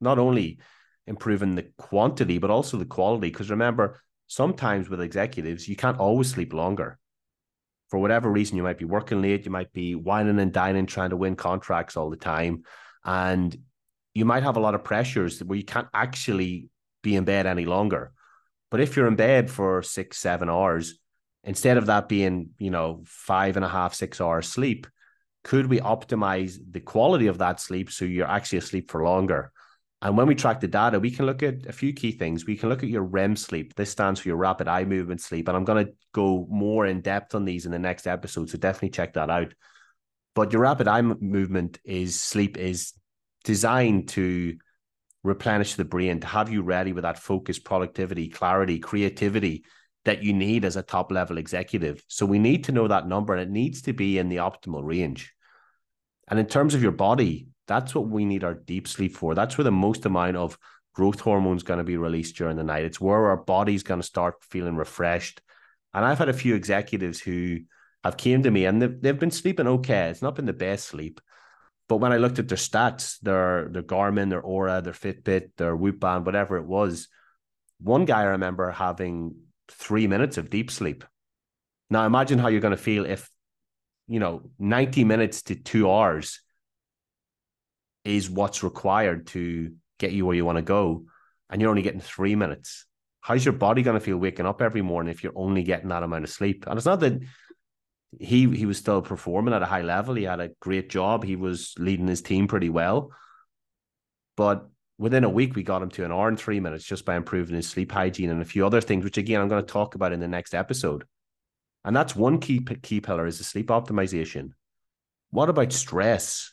not 0.00 0.18
only 0.18 0.60
improving 1.06 1.54
the 1.54 1.70
quantity 1.78 2.38
but 2.38 2.50
also 2.50 2.76
the 2.76 2.84
quality? 2.84 3.30
Because 3.30 3.50
remember, 3.50 4.00
sometimes 4.26 4.90
with 4.90 5.00
executives, 5.00 5.66
you 5.66 5.74
can't 5.74 5.98
always 5.98 6.30
sleep 6.30 6.52
longer 6.52 6.98
for 7.92 7.98
whatever 7.98 8.30
reason, 8.30 8.56
you 8.56 8.62
might 8.62 8.78
be 8.78 8.86
working 8.86 9.20
late, 9.20 9.44
you 9.44 9.50
might 9.50 9.70
be 9.74 9.94
wining 9.94 10.38
and 10.38 10.50
dining, 10.50 10.86
trying 10.86 11.10
to 11.10 11.16
win 11.18 11.36
contracts 11.36 11.94
all 11.94 12.08
the 12.08 12.16
time. 12.16 12.62
And 13.04 13.54
you 14.14 14.24
might 14.24 14.44
have 14.44 14.56
a 14.56 14.60
lot 14.60 14.74
of 14.74 14.82
pressures 14.82 15.44
where 15.44 15.58
you 15.58 15.64
can't 15.64 15.88
actually 15.92 16.70
be 17.02 17.16
in 17.16 17.24
bed 17.24 17.44
any 17.44 17.66
longer. 17.66 18.12
But 18.70 18.80
if 18.80 18.96
you're 18.96 19.08
in 19.08 19.16
bed 19.16 19.50
for 19.50 19.82
six, 19.82 20.16
seven 20.16 20.48
hours, 20.48 20.98
instead 21.44 21.76
of 21.76 21.84
that 21.84 22.08
being, 22.08 22.52
you 22.58 22.70
know, 22.70 23.02
five 23.04 23.56
and 23.56 23.64
a 23.64 23.68
half, 23.68 23.92
six 23.92 24.22
hours 24.22 24.48
sleep, 24.48 24.86
could 25.44 25.66
we 25.66 25.78
optimize 25.78 26.56
the 26.70 26.80
quality 26.80 27.26
of 27.26 27.36
that 27.38 27.60
sleep 27.60 27.92
so 27.92 28.06
you're 28.06 28.26
actually 28.26 28.60
asleep 28.60 28.90
for 28.90 29.04
longer? 29.04 29.52
And 30.02 30.16
when 30.16 30.26
we 30.26 30.34
track 30.34 30.58
the 30.58 30.66
data, 30.66 30.98
we 30.98 31.12
can 31.12 31.26
look 31.26 31.44
at 31.44 31.66
a 31.66 31.72
few 31.72 31.92
key 31.92 32.10
things. 32.10 32.44
We 32.44 32.56
can 32.56 32.68
look 32.68 32.82
at 32.82 32.88
your 32.88 33.04
REM 33.04 33.36
sleep. 33.36 33.76
This 33.76 33.92
stands 33.92 34.18
for 34.18 34.28
your 34.28 34.36
rapid 34.36 34.66
eye 34.66 34.84
movement 34.84 35.20
sleep. 35.20 35.46
And 35.46 35.56
I'm 35.56 35.64
going 35.64 35.86
to 35.86 35.92
go 36.12 36.44
more 36.50 36.86
in 36.86 37.02
depth 37.02 37.36
on 37.36 37.44
these 37.44 37.66
in 37.66 37.72
the 37.72 37.78
next 37.78 38.08
episode. 38.08 38.50
So 38.50 38.58
definitely 38.58 38.90
check 38.90 39.14
that 39.14 39.30
out. 39.30 39.54
But 40.34 40.52
your 40.52 40.62
rapid 40.62 40.88
eye 40.88 41.02
movement 41.02 41.78
is 41.84 42.20
sleep 42.20 42.56
is 42.56 42.94
designed 43.44 44.08
to 44.08 44.56
replenish 45.22 45.74
the 45.76 45.84
brain, 45.84 46.18
to 46.18 46.26
have 46.26 46.50
you 46.50 46.62
ready 46.62 46.92
with 46.92 47.02
that 47.02 47.18
focus, 47.18 47.60
productivity, 47.60 48.28
clarity, 48.28 48.80
creativity 48.80 49.64
that 50.04 50.24
you 50.24 50.32
need 50.32 50.64
as 50.64 50.74
a 50.74 50.82
top 50.82 51.12
level 51.12 51.38
executive. 51.38 52.02
So 52.08 52.26
we 52.26 52.40
need 52.40 52.64
to 52.64 52.72
know 52.72 52.88
that 52.88 53.06
number 53.06 53.34
and 53.34 53.42
it 53.42 53.52
needs 53.52 53.82
to 53.82 53.92
be 53.92 54.18
in 54.18 54.28
the 54.28 54.38
optimal 54.38 54.82
range. 54.82 55.32
And 56.26 56.40
in 56.40 56.46
terms 56.46 56.74
of 56.74 56.82
your 56.82 56.90
body, 56.90 57.46
that's 57.72 57.94
what 57.94 58.08
we 58.08 58.26
need 58.26 58.44
our 58.44 58.52
deep 58.54 58.86
sleep 58.86 59.16
for. 59.16 59.34
That's 59.34 59.56
where 59.56 59.64
the 59.64 59.72
most 59.72 60.04
amount 60.04 60.36
of 60.36 60.58
growth 60.94 61.20
hormone 61.20 61.56
is 61.56 61.62
going 61.62 61.78
to 61.78 61.84
be 61.84 61.96
released 61.96 62.36
during 62.36 62.58
the 62.58 62.64
night. 62.64 62.84
It's 62.84 63.00
where 63.00 63.26
our 63.28 63.38
body's 63.38 63.82
going 63.82 64.00
to 64.00 64.06
start 64.06 64.44
feeling 64.44 64.76
refreshed. 64.76 65.40
And 65.94 66.04
I've 66.04 66.18
had 66.18 66.28
a 66.28 66.34
few 66.34 66.54
executives 66.54 67.18
who 67.18 67.60
have 68.04 68.18
came 68.18 68.42
to 68.42 68.50
me 68.50 68.66
and 68.66 68.82
they've, 68.82 69.00
they've 69.00 69.18
been 69.18 69.30
sleeping 69.30 69.66
okay. 69.66 70.10
It's 70.10 70.20
not 70.20 70.34
been 70.34 70.44
the 70.44 70.52
best 70.52 70.86
sleep, 70.86 71.20
But 71.88 71.96
when 71.96 72.12
I 72.12 72.18
looked 72.18 72.38
at 72.38 72.48
their 72.48 72.58
stats, 72.58 73.18
their 73.20 73.68
their 73.70 73.82
Garmin, 73.82 74.30
their 74.30 74.42
Oura, 74.42 74.82
their 74.82 74.92
Fitbit, 74.92 75.52
their 75.56 75.74
Whoop 75.76 76.00
band, 76.00 76.26
whatever 76.26 76.56
it 76.58 76.66
was, 76.66 77.08
one 77.80 78.04
guy 78.04 78.20
I 78.22 78.36
remember 78.36 78.70
having 78.70 79.34
three 79.68 80.06
minutes 80.06 80.38
of 80.38 80.50
deep 80.50 80.70
sleep. 80.70 81.04
Now 81.90 82.06
imagine 82.06 82.38
how 82.38 82.48
you're 82.48 82.60
going 82.66 82.76
to 82.76 82.88
feel 82.90 83.06
if, 83.06 83.30
you 84.08 84.20
know, 84.20 84.50
90 84.58 85.04
minutes 85.04 85.42
to 85.44 85.54
two 85.54 85.90
hours 85.90 86.40
is 88.04 88.30
what's 88.30 88.62
required 88.62 89.26
to 89.28 89.72
get 89.98 90.12
you 90.12 90.26
where 90.26 90.36
you 90.36 90.44
want 90.44 90.56
to 90.56 90.62
go, 90.62 91.04
and 91.50 91.60
you're 91.60 91.70
only 91.70 91.82
getting 91.82 92.00
three 92.00 92.34
minutes. 92.34 92.86
How's 93.20 93.44
your 93.44 93.52
body 93.52 93.82
going 93.82 93.94
to 93.94 94.04
feel 94.04 94.16
waking 94.16 94.46
up 94.46 94.60
every 94.60 94.82
morning 94.82 95.12
if 95.12 95.22
you're 95.22 95.36
only 95.36 95.62
getting 95.62 95.90
that 95.90 96.02
amount 96.02 96.24
of 96.24 96.30
sleep? 96.30 96.64
And 96.66 96.76
it's 96.76 96.86
not 96.86 97.00
that 97.00 97.20
he 98.18 98.50
he 98.50 98.66
was 98.66 98.78
still 98.78 99.00
performing 99.00 99.54
at 99.54 99.62
a 99.62 99.66
high 99.66 99.82
level. 99.82 100.14
He 100.14 100.24
had 100.24 100.40
a 100.40 100.50
great 100.60 100.90
job. 100.90 101.24
He 101.24 101.36
was 101.36 101.74
leading 101.78 102.08
his 102.08 102.22
team 102.22 102.48
pretty 102.48 102.68
well. 102.68 103.12
But 104.36 104.68
within 104.98 105.24
a 105.24 105.30
week, 105.30 105.54
we 105.54 105.62
got 105.62 105.82
him 105.82 105.90
to 105.90 106.04
an 106.04 106.12
hour 106.12 106.28
and 106.28 106.38
three 106.38 106.60
minutes 106.60 106.84
just 106.84 107.04
by 107.04 107.16
improving 107.16 107.56
his 107.56 107.68
sleep 107.68 107.92
hygiene 107.92 108.30
and 108.30 108.42
a 108.42 108.46
few 108.46 108.66
other 108.66 108.80
things, 108.80 109.04
which 109.04 109.18
again 109.18 109.40
I'm 109.40 109.48
going 109.48 109.64
to 109.64 109.72
talk 109.72 109.94
about 109.94 110.12
in 110.12 110.20
the 110.20 110.28
next 110.28 110.54
episode. 110.54 111.04
And 111.84 111.94
that's 111.94 112.14
one 112.14 112.38
key 112.38 112.60
key 112.82 113.00
pillar 113.00 113.26
is 113.26 113.38
the 113.38 113.44
sleep 113.44 113.68
optimization. 113.68 114.50
What 115.30 115.48
about 115.48 115.72
stress? 115.72 116.52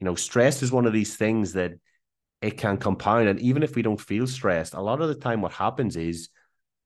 You 0.00 0.06
know, 0.06 0.14
stress 0.14 0.62
is 0.62 0.72
one 0.72 0.86
of 0.86 0.92
these 0.92 1.16
things 1.16 1.52
that 1.52 1.72
it 2.42 2.56
can 2.56 2.78
compound. 2.78 3.28
And 3.28 3.38
even 3.40 3.62
if 3.62 3.76
we 3.76 3.82
don't 3.82 4.00
feel 4.00 4.26
stressed, 4.26 4.74
a 4.74 4.80
lot 4.80 5.00
of 5.00 5.08
the 5.08 5.14
time 5.14 5.42
what 5.42 5.52
happens 5.52 5.96
is 5.96 6.30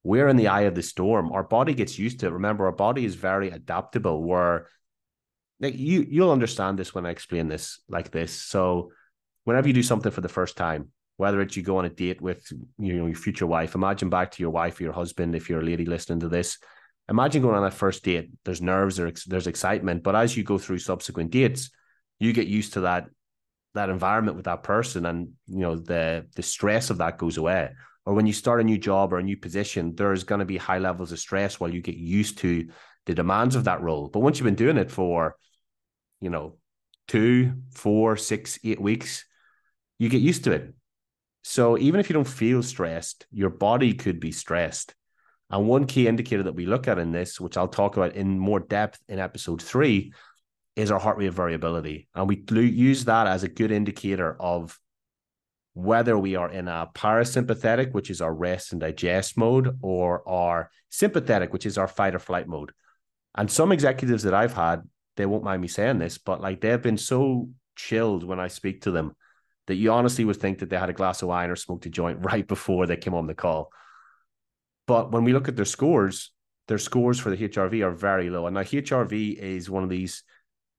we're 0.03 0.29
in 0.29 0.37
the 0.37 0.49
eye 0.49 0.63
of 0.63 0.75
the 0.75 0.83
storm. 0.83 1.33
Our 1.33 1.45
body 1.45 1.75
gets 1.75 1.99
used 1.99 2.21
to 2.21 2.27
it. 2.27 2.33
Remember, 2.33 2.67
our 2.67 2.73
body 2.73 3.05
is 3.05 3.15
very 3.15 3.51
adaptable. 3.51 4.23
Where 4.23 4.69
like 5.61 5.77
you 5.77 6.05
you'll 6.09 6.33
understand 6.33 6.79
this 6.79 6.95
when 6.95 7.07
I 7.07 7.11
explain 7.11 7.49
this 7.49 7.81
like 7.89 8.11
this. 8.11 8.33
So 8.33 8.91
whenever 9.45 9.69
you 9.69 9.75
do 9.75 9.83
something 9.83 10.13
for 10.13 10.21
the 10.21 10.29
first 10.29 10.57
time, 10.57 10.91
whether 11.17 11.41
it's 11.41 11.57
you 11.57 11.63
go 11.63 11.79
on 11.79 11.85
a 11.85 11.91
date 11.91 12.21
with 12.21 12.47
you 12.79 12.95
know 12.95 13.07
your 13.07 13.15
future 13.15 13.47
wife, 13.47 13.75
imagine 13.75 14.11
back 14.11 14.33
to 14.33 14.43
your 14.43 14.51
wife 14.51 14.81
or 14.81 14.83
your 14.83 14.93
husband 14.93 15.35
if 15.35 15.49
you're 15.49 15.61
a 15.61 15.65
lady 15.65 15.85
listening 15.85 16.21
to 16.21 16.29
this. 16.29 16.59
Imagine 17.09 17.43
going 17.43 17.55
on 17.55 17.63
that 17.63 17.75
first 17.75 18.03
date. 18.03 18.31
There's 18.45 18.63
nerves, 18.63 18.97
there's, 18.97 19.25
there's 19.25 19.47
excitement, 19.47 20.03
but 20.03 20.17
as 20.17 20.35
you 20.37 20.43
go 20.43 20.57
through 20.57 20.79
subsequent 20.79 21.31
dates, 21.31 21.71
you 22.19 22.33
get 22.33 22.47
used 22.47 22.75
to 22.75 22.81
that 22.81 23.09
that 23.75 23.91
environment 23.91 24.37
with 24.37 24.47
that 24.47 24.63
person, 24.63 25.07
and 25.07 25.31
you 25.47 25.61
know 25.61 25.77
the 25.77 26.27
the 26.37 26.43
stress 26.43 26.91
of 26.91 26.99
that 26.99 27.19
goes 27.19 27.37
away. 27.37 27.71
Or 28.07 28.15
when 28.15 28.27
you 28.27 28.33
start 28.33 28.61
a 28.61 28.65
new 28.65 28.79
job 28.79 29.13
or 29.13 29.19
a 29.19 29.23
new 29.23 29.37
position, 29.37 29.95
there's 29.95 30.25
going 30.25 30.41
to 30.41 30.45
be 30.45 30.59
high 30.59 30.79
levels 30.79 31.11
of 31.11 31.19
stress 31.19 31.59
while 31.59 31.73
you 31.73 31.81
get 31.81 31.97
used 31.97 32.39
to 32.39 32.69
the 33.07 33.15
demands 33.15 33.57
of 33.57 33.65
that 33.65 33.81
role. 33.81 34.09
But 34.09 34.21
once 34.21 34.39
you've 34.39 34.45
been 34.45 34.55
doing 34.55 34.77
it 34.77 34.91
for, 34.91 35.37
you 36.21 36.29
know, 36.29 36.59
two, 37.09 37.55
four, 37.73 38.17
six, 38.17 38.59
eight 38.63 38.81
weeks, 38.81 39.25
you 39.99 40.11
get 40.11 40.21
used 40.21 40.45
to 40.45 40.53
it. 40.53 40.75
So 41.43 41.79
even 41.79 42.01
if 42.01 42.09
you 42.09 42.15
don't 42.15 42.25
feel 42.25 42.63
stressed, 42.63 43.27
your 43.31 43.51
body 43.51 43.95
could 43.95 44.21
be 44.21 44.33
stressed. 44.33 44.95
And 45.51 45.69
one 45.69 45.87
key 45.87 46.09
indicator 46.09 46.43
that 46.45 46.55
we 46.55 46.67
look 46.67 46.89
at 46.89 46.99
in 46.99 47.13
this, 47.13 47.41
which 47.41 47.57
I'll 47.57 47.69
talk 47.69 47.97
about 47.97 48.17
in 48.17 48.39
more 48.39 48.61
depth 48.61 48.99
in 49.09 49.19
episode 49.19 49.63
three, 49.63 50.13
is 50.77 50.91
our 50.91 50.99
heart 50.99 51.19
rate 51.19 51.33
variability. 51.33 52.09
And 52.15 52.29
we 52.29 52.43
use 52.47 53.05
that 53.05 53.27
as 53.27 53.43
a 53.43 53.49
good 53.49 53.71
indicator 53.71 54.37
of 54.41 54.79
whether 55.75 56.17
we 56.17 56.37
are 56.37 56.51
in 56.51 56.69
a 56.69 56.89
parasympathetic, 56.95 57.93
which 57.93 58.11
is 58.11 58.21
our 58.21 58.33
rest 58.33 58.73
and 58.73 58.81
digest 58.81 59.37
mode, 59.37 59.79
or 59.83 60.29
our 60.29 60.71
sympathetic, 60.89 61.53
which 61.53 61.67
is 61.67 61.79
our 61.79 61.89
fight 61.89 62.15
or 62.15 62.21
flight 62.21 62.47
mode. 62.47 62.73
And 63.35 63.51
some 63.51 63.73
executives 63.73 64.23
that 64.23 64.35
I've 64.35 64.55
had, 64.55 64.83
they 65.17 65.27
won't 65.27 65.45
mind 65.45 65.63
me 65.63 65.69
saying 65.69 65.99
this, 65.99 66.19
but 66.19 66.41
like 66.41 66.61
they've 66.61 66.81
been 66.81 66.99
so 66.99 67.49
chilled 67.77 68.23
when 68.25 68.39
I 68.39 68.49
speak 68.49 68.83
to 68.83 68.93
them 68.93 69.17
that 69.67 69.75
you 69.77 69.91
honestly 69.93 70.25
would 70.25 70.37
think 70.37 70.59
that 70.59 70.71
they 70.71 70.79
had 70.79 70.91
a 70.91 70.95
glass 70.95 71.23
of 71.23 71.29
wine 71.29 71.51
or 71.51 71.57
smoked 71.57 71.87
a 71.87 71.91
joint 71.91 72.19
right 72.25 72.47
before 72.47 72.87
they 72.87 72.97
came 72.97 73.15
on 73.15 73.27
the 73.27 73.35
call. 73.35 73.71
But 74.87 75.11
when 75.13 75.25
we 75.25 75.33
look 75.33 75.49
at 75.49 75.57
their 75.57 75.65
scores, 75.65 76.31
their 76.69 76.79
scores 76.79 77.19
for 77.19 77.31
the 77.31 77.49
HRV 77.49 77.83
are 77.85 77.91
very 77.91 78.31
low. 78.31 78.47
And 78.47 78.55
now 78.55 78.63
HRV 78.63 79.37
is 79.37 79.71
one 79.71 79.83
of 79.83 79.91
these, 79.91 80.23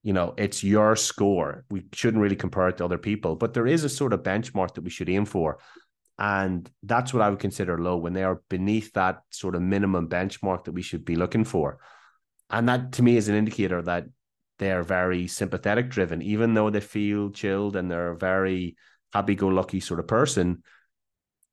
you 0.06 0.12
know, 0.12 0.34
it's 0.38 0.62
your 0.62 0.94
score. 0.94 1.64
We 1.68 1.82
shouldn't 1.92 2.22
really 2.22 2.36
compare 2.36 2.68
it 2.68 2.76
to 2.76 2.84
other 2.84 2.96
people, 2.96 3.34
but 3.34 3.54
there 3.54 3.66
is 3.66 3.82
a 3.82 3.88
sort 3.88 4.12
of 4.12 4.22
benchmark 4.22 4.74
that 4.74 4.84
we 4.84 4.90
should 4.90 5.08
aim 5.08 5.24
for. 5.24 5.58
And 6.16 6.70
that's 6.84 7.12
what 7.12 7.24
I 7.24 7.28
would 7.28 7.40
consider 7.40 7.76
low 7.76 7.96
when 7.96 8.12
they 8.12 8.22
are 8.22 8.40
beneath 8.48 8.92
that 8.92 9.22
sort 9.30 9.56
of 9.56 9.62
minimum 9.62 10.08
benchmark 10.08 10.62
that 10.64 10.74
we 10.74 10.82
should 10.82 11.04
be 11.04 11.16
looking 11.16 11.42
for. 11.42 11.80
And 12.50 12.68
that 12.68 12.92
to 12.92 13.02
me 13.02 13.16
is 13.16 13.26
an 13.26 13.34
indicator 13.34 13.82
that 13.82 14.04
they're 14.60 14.84
very 14.84 15.26
sympathetic 15.26 15.90
driven, 15.90 16.22
even 16.22 16.54
though 16.54 16.70
they 16.70 16.78
feel 16.78 17.30
chilled 17.30 17.74
and 17.74 17.90
they're 17.90 18.12
a 18.12 18.16
very 18.16 18.76
happy 19.12 19.34
go 19.34 19.48
lucky 19.48 19.80
sort 19.80 19.98
of 19.98 20.06
person, 20.06 20.62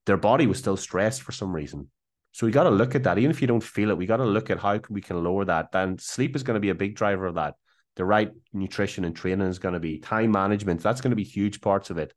their 0.06 0.18
body 0.18 0.46
was 0.46 0.60
still 0.60 0.78
stressed 0.78 1.24
for 1.24 1.32
some 1.32 1.56
reason. 1.56 1.90
So 2.34 2.46
we 2.46 2.52
got 2.52 2.66
to 2.66 2.70
look 2.70 2.94
at 2.94 3.02
that. 3.06 3.18
Even 3.18 3.32
if 3.32 3.42
you 3.42 3.48
don't 3.48 3.64
feel 3.64 3.90
it, 3.90 3.98
we 3.98 4.06
got 4.06 4.18
to 4.18 4.26
look 4.26 4.52
at 4.52 4.60
how 4.60 4.80
we 4.92 5.02
can 5.02 5.24
lower 5.24 5.44
that. 5.46 5.72
Then 5.72 5.98
sleep 5.98 6.36
is 6.36 6.44
going 6.44 6.56
to 6.56 6.60
be 6.62 6.70
a 6.70 6.76
big 6.76 6.96
driver 6.96 7.26
of 7.26 7.34
that. 7.34 7.56
The 7.96 8.06
right 8.06 8.32
nutrition 8.54 9.06
and 9.06 9.16
training 9.16 9.48
is 9.48 9.60
going 9.60 9.74
to 9.74 9.80
be 9.80 10.00
time 10.00 10.32
management. 10.32 10.82
That's 10.82 11.02
going 11.02 11.12
to 11.12 11.16
be 11.16 11.24
huge 11.24 11.62
parts 11.62 11.90
of 11.90 11.98
it. 11.98 12.14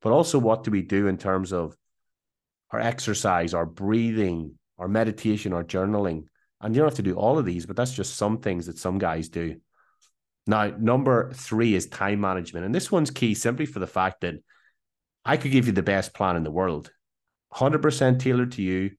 But 0.00 0.12
also, 0.12 0.38
what 0.38 0.64
do 0.64 0.70
we 0.70 0.82
do 0.82 1.06
in 1.06 1.18
terms 1.18 1.52
of 1.52 1.76
our 2.70 2.80
exercise, 2.80 3.52
our 3.52 3.66
breathing, 3.66 4.58
our 4.78 4.88
meditation, 4.88 5.52
our 5.52 5.64
journaling? 5.64 6.24
And 6.60 6.74
you 6.74 6.80
don't 6.80 6.88
have 6.88 6.96
to 6.96 7.02
do 7.02 7.14
all 7.14 7.38
of 7.38 7.44
these, 7.44 7.66
but 7.66 7.76
that's 7.76 7.92
just 7.92 8.16
some 8.16 8.38
things 8.38 8.66
that 8.66 8.78
some 8.78 8.98
guys 8.98 9.28
do. 9.28 9.60
Now, 10.46 10.72
number 10.78 11.30
three 11.34 11.74
is 11.74 11.86
time 11.86 12.20
management. 12.20 12.64
And 12.64 12.74
this 12.74 12.90
one's 12.90 13.10
key 13.10 13.34
simply 13.34 13.66
for 13.66 13.80
the 13.80 13.86
fact 13.86 14.22
that 14.22 14.36
I 15.24 15.36
could 15.36 15.52
give 15.52 15.66
you 15.66 15.72
the 15.72 15.82
best 15.82 16.14
plan 16.14 16.36
in 16.36 16.42
the 16.42 16.50
world, 16.50 16.90
100% 17.52 18.18
tailored 18.18 18.52
to 18.52 18.62
you. 18.62 18.92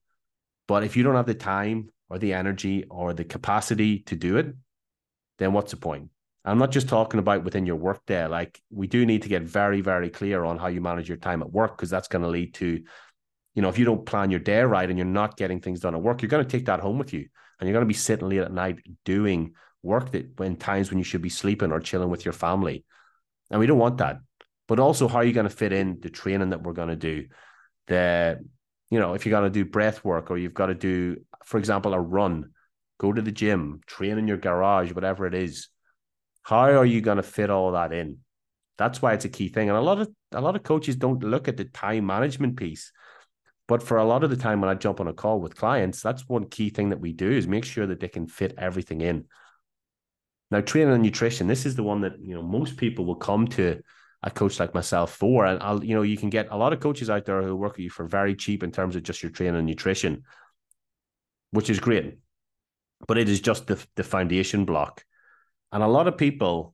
But 0.67 0.83
if 0.83 0.95
you 0.95 1.01
don't 1.01 1.15
have 1.15 1.25
the 1.25 1.33
time 1.33 1.89
or 2.07 2.19
the 2.19 2.33
energy 2.33 2.86
or 2.89 3.13
the 3.13 3.25
capacity 3.25 4.00
to 4.03 4.15
do 4.15 4.38
it, 4.38 4.53
then 5.39 5.53
what's 5.53 5.71
the 5.71 5.77
point? 5.77 6.09
I'm 6.46 6.58
not 6.58 6.72
just 6.72 6.88
talking 6.88 7.19
about 7.19 7.43
within 7.43 7.65
your 7.65 7.75
work 7.75 8.05
day. 8.05 8.25
Like 8.25 8.62
we 8.72 8.88
do 8.88 9.05
need 9.05 9.24
to 9.24 9.29
get 9.29 9.43
very, 9.43 9.81
very 9.81 10.10
clear 10.10 10.43
on 10.43 10.58
how 10.58 10.67
you 10.67 10.81
manage 10.81 11.08
your 11.08 11.17
time 11.17 11.41
at 11.41 11.51
work 11.51 11.77
because 11.77 11.89
that's 11.89 12.08
going 12.08 12.24
to 12.24 12.29
lead 12.29 12.53
to, 12.55 12.81
you 13.55 13.62
know, 13.62 13.69
if 13.69 13.77
you 13.77 13.86
don't 13.86 14.05
plan 14.05 14.31
your 14.31 14.39
day 14.39 14.62
right 14.62 14.89
and 14.89 14.98
you're 14.98 15.05
not 15.05 15.38
getting 15.38 15.60
things 15.60 15.81
done 15.81 15.96
at 15.96 16.01
work, 16.01 16.22
you're 16.22 16.29
going 16.29 16.46
to 16.46 16.50
take 16.50 16.65
that 16.65 16.79
home 16.79 16.98
with 16.98 17.13
you 17.13 17.27
and 17.60 17.67
you're 17.67 17.74
going 17.74 17.86
to 17.86 17.88
be 17.88 17.93
sitting 17.93 18.29
late 18.29 18.39
at 18.39 18.53
night 18.53 18.79
doing 19.03 19.53
work 19.84 20.12
that 20.12 20.39
when 20.39 20.55
times 20.55 20.89
when 20.89 20.98
you 20.98 21.03
should 21.03 21.22
be 21.22 21.29
sleeping 21.29 21.72
or 21.72 21.79
chilling 21.79 22.10
with 22.10 22.25
your 22.25 22.34
family. 22.34 22.86
And 23.51 23.60
we 23.60 23.67
don't 23.67 23.77
want 23.77 23.98
that. 23.98 24.19
But 24.67 24.79
also, 24.79 25.08
how 25.08 25.17
are 25.17 25.24
you 25.24 25.34
going 25.34 25.48
to 25.48 25.55
fit 25.55 25.74
in 25.74 26.00
the 26.00 26.10
training 26.10 26.51
that 26.51 26.62
we're 26.62 26.74
going 26.74 26.89
to 26.89 26.96
do? 26.96 27.25
The, 27.88 28.39
you 28.89 29.00
know, 29.00 29.13
if 29.13 29.25
you 29.25 29.31
got 29.31 29.41
to 29.41 29.50
do 29.50 29.65
breath 29.65 30.05
work 30.05 30.29
or 30.29 30.38
you've 30.38 30.53
got 30.53 30.67
to 30.67 30.75
do, 30.75 31.17
for 31.43 31.58
example, 31.58 31.93
a 31.93 32.00
run, 32.00 32.51
go 33.00 33.12
to 33.12 33.22
the 33.22 33.31
gym, 33.31 33.81
train 33.88 34.17
in 34.17 34.27
your 34.27 34.38
garage, 34.38 34.93
whatever 34.93 35.25
it 35.25 35.34
is. 35.34 35.69
How 36.50 36.72
are 36.72 36.86
you 36.86 37.00
going 37.00 37.18
to 37.18 37.24
fit 37.24 37.51
all 37.51 37.74
that 37.74 37.94
in? 37.94 38.18
That's 38.79 39.03
why 39.03 39.13
it's 39.13 39.25
a 39.25 39.29
key 39.29 39.50
thing. 39.50 39.70
And 39.70 39.77
a 39.77 39.82
lot 39.82 40.01
of 40.01 40.10
a 40.32 40.41
lot 40.41 40.56
of 40.56 40.63
coaches 40.63 40.96
don't 40.96 41.24
look 41.24 41.48
at 41.48 41.58
the 41.58 41.65
time 41.65 42.08
management 42.08 42.58
piece. 42.58 42.91
But 43.68 43.84
for 43.84 43.98
a 43.98 44.03
lot 44.03 44.24
of 44.24 44.32
the 44.32 44.36
time 44.36 44.60
when 44.60 44.70
I 44.72 44.74
jump 44.74 45.00
on 45.00 45.08
a 45.08 45.13
call 45.13 45.39
with 45.39 45.56
clients, 45.56 46.01
that's 46.01 46.27
one 46.27 46.50
key 46.50 46.72
thing 46.72 46.89
that 46.89 47.00
we 47.00 47.13
do 47.13 47.29
is 47.29 47.48
make 47.48 47.65
sure 47.65 47.86
that 47.86 48.00
they 48.00 48.08
can 48.08 48.25
fit 48.25 48.56
everything 48.58 49.01
in. 49.01 49.25
Now, 50.50 50.62
training 50.62 50.91
and 50.91 51.03
nutrition, 51.03 51.46
this 51.46 51.68
is 51.68 51.75
the 51.75 51.84
one 51.84 52.01
that 52.01 52.13
you 52.20 52.34
know 52.34 52.41
most 52.41 52.77
people 52.77 53.06
will 53.06 53.22
come 53.29 53.46
to 53.50 53.79
a 54.24 54.32
coach 54.32 54.60
like 54.60 54.74
myself 54.74 55.13
for. 55.13 55.46
And 55.46 55.62
I'll, 55.62 55.84
you 55.84 55.94
know, 55.94 56.01
you 56.01 56.18
can 56.18 56.32
get 56.32 56.48
a 56.50 56.58
lot 56.58 56.74
of 56.74 56.79
coaches 56.79 57.12
out 57.12 57.25
there 57.25 57.44
who 57.44 57.56
work 57.56 57.74
with 57.74 57.82
you 57.82 57.91
for 57.91 58.08
very 58.08 58.34
cheap 58.36 58.63
in 58.63 58.72
terms 58.72 58.96
of 58.96 59.03
just 59.03 59.22
your 59.22 59.32
training 59.32 59.58
and 59.58 59.68
nutrition, 59.68 60.24
which 61.51 61.70
is 61.70 61.79
great. 61.79 62.18
But 63.08 63.20
it 63.20 63.29
is 63.29 63.39
just 63.39 63.68
the, 63.68 63.77
the 63.96 64.03
foundation 64.03 64.65
block. 64.65 65.06
And 65.71 65.83
a 65.83 65.88
lot 65.88 66.07
of 66.07 66.17
people, 66.17 66.73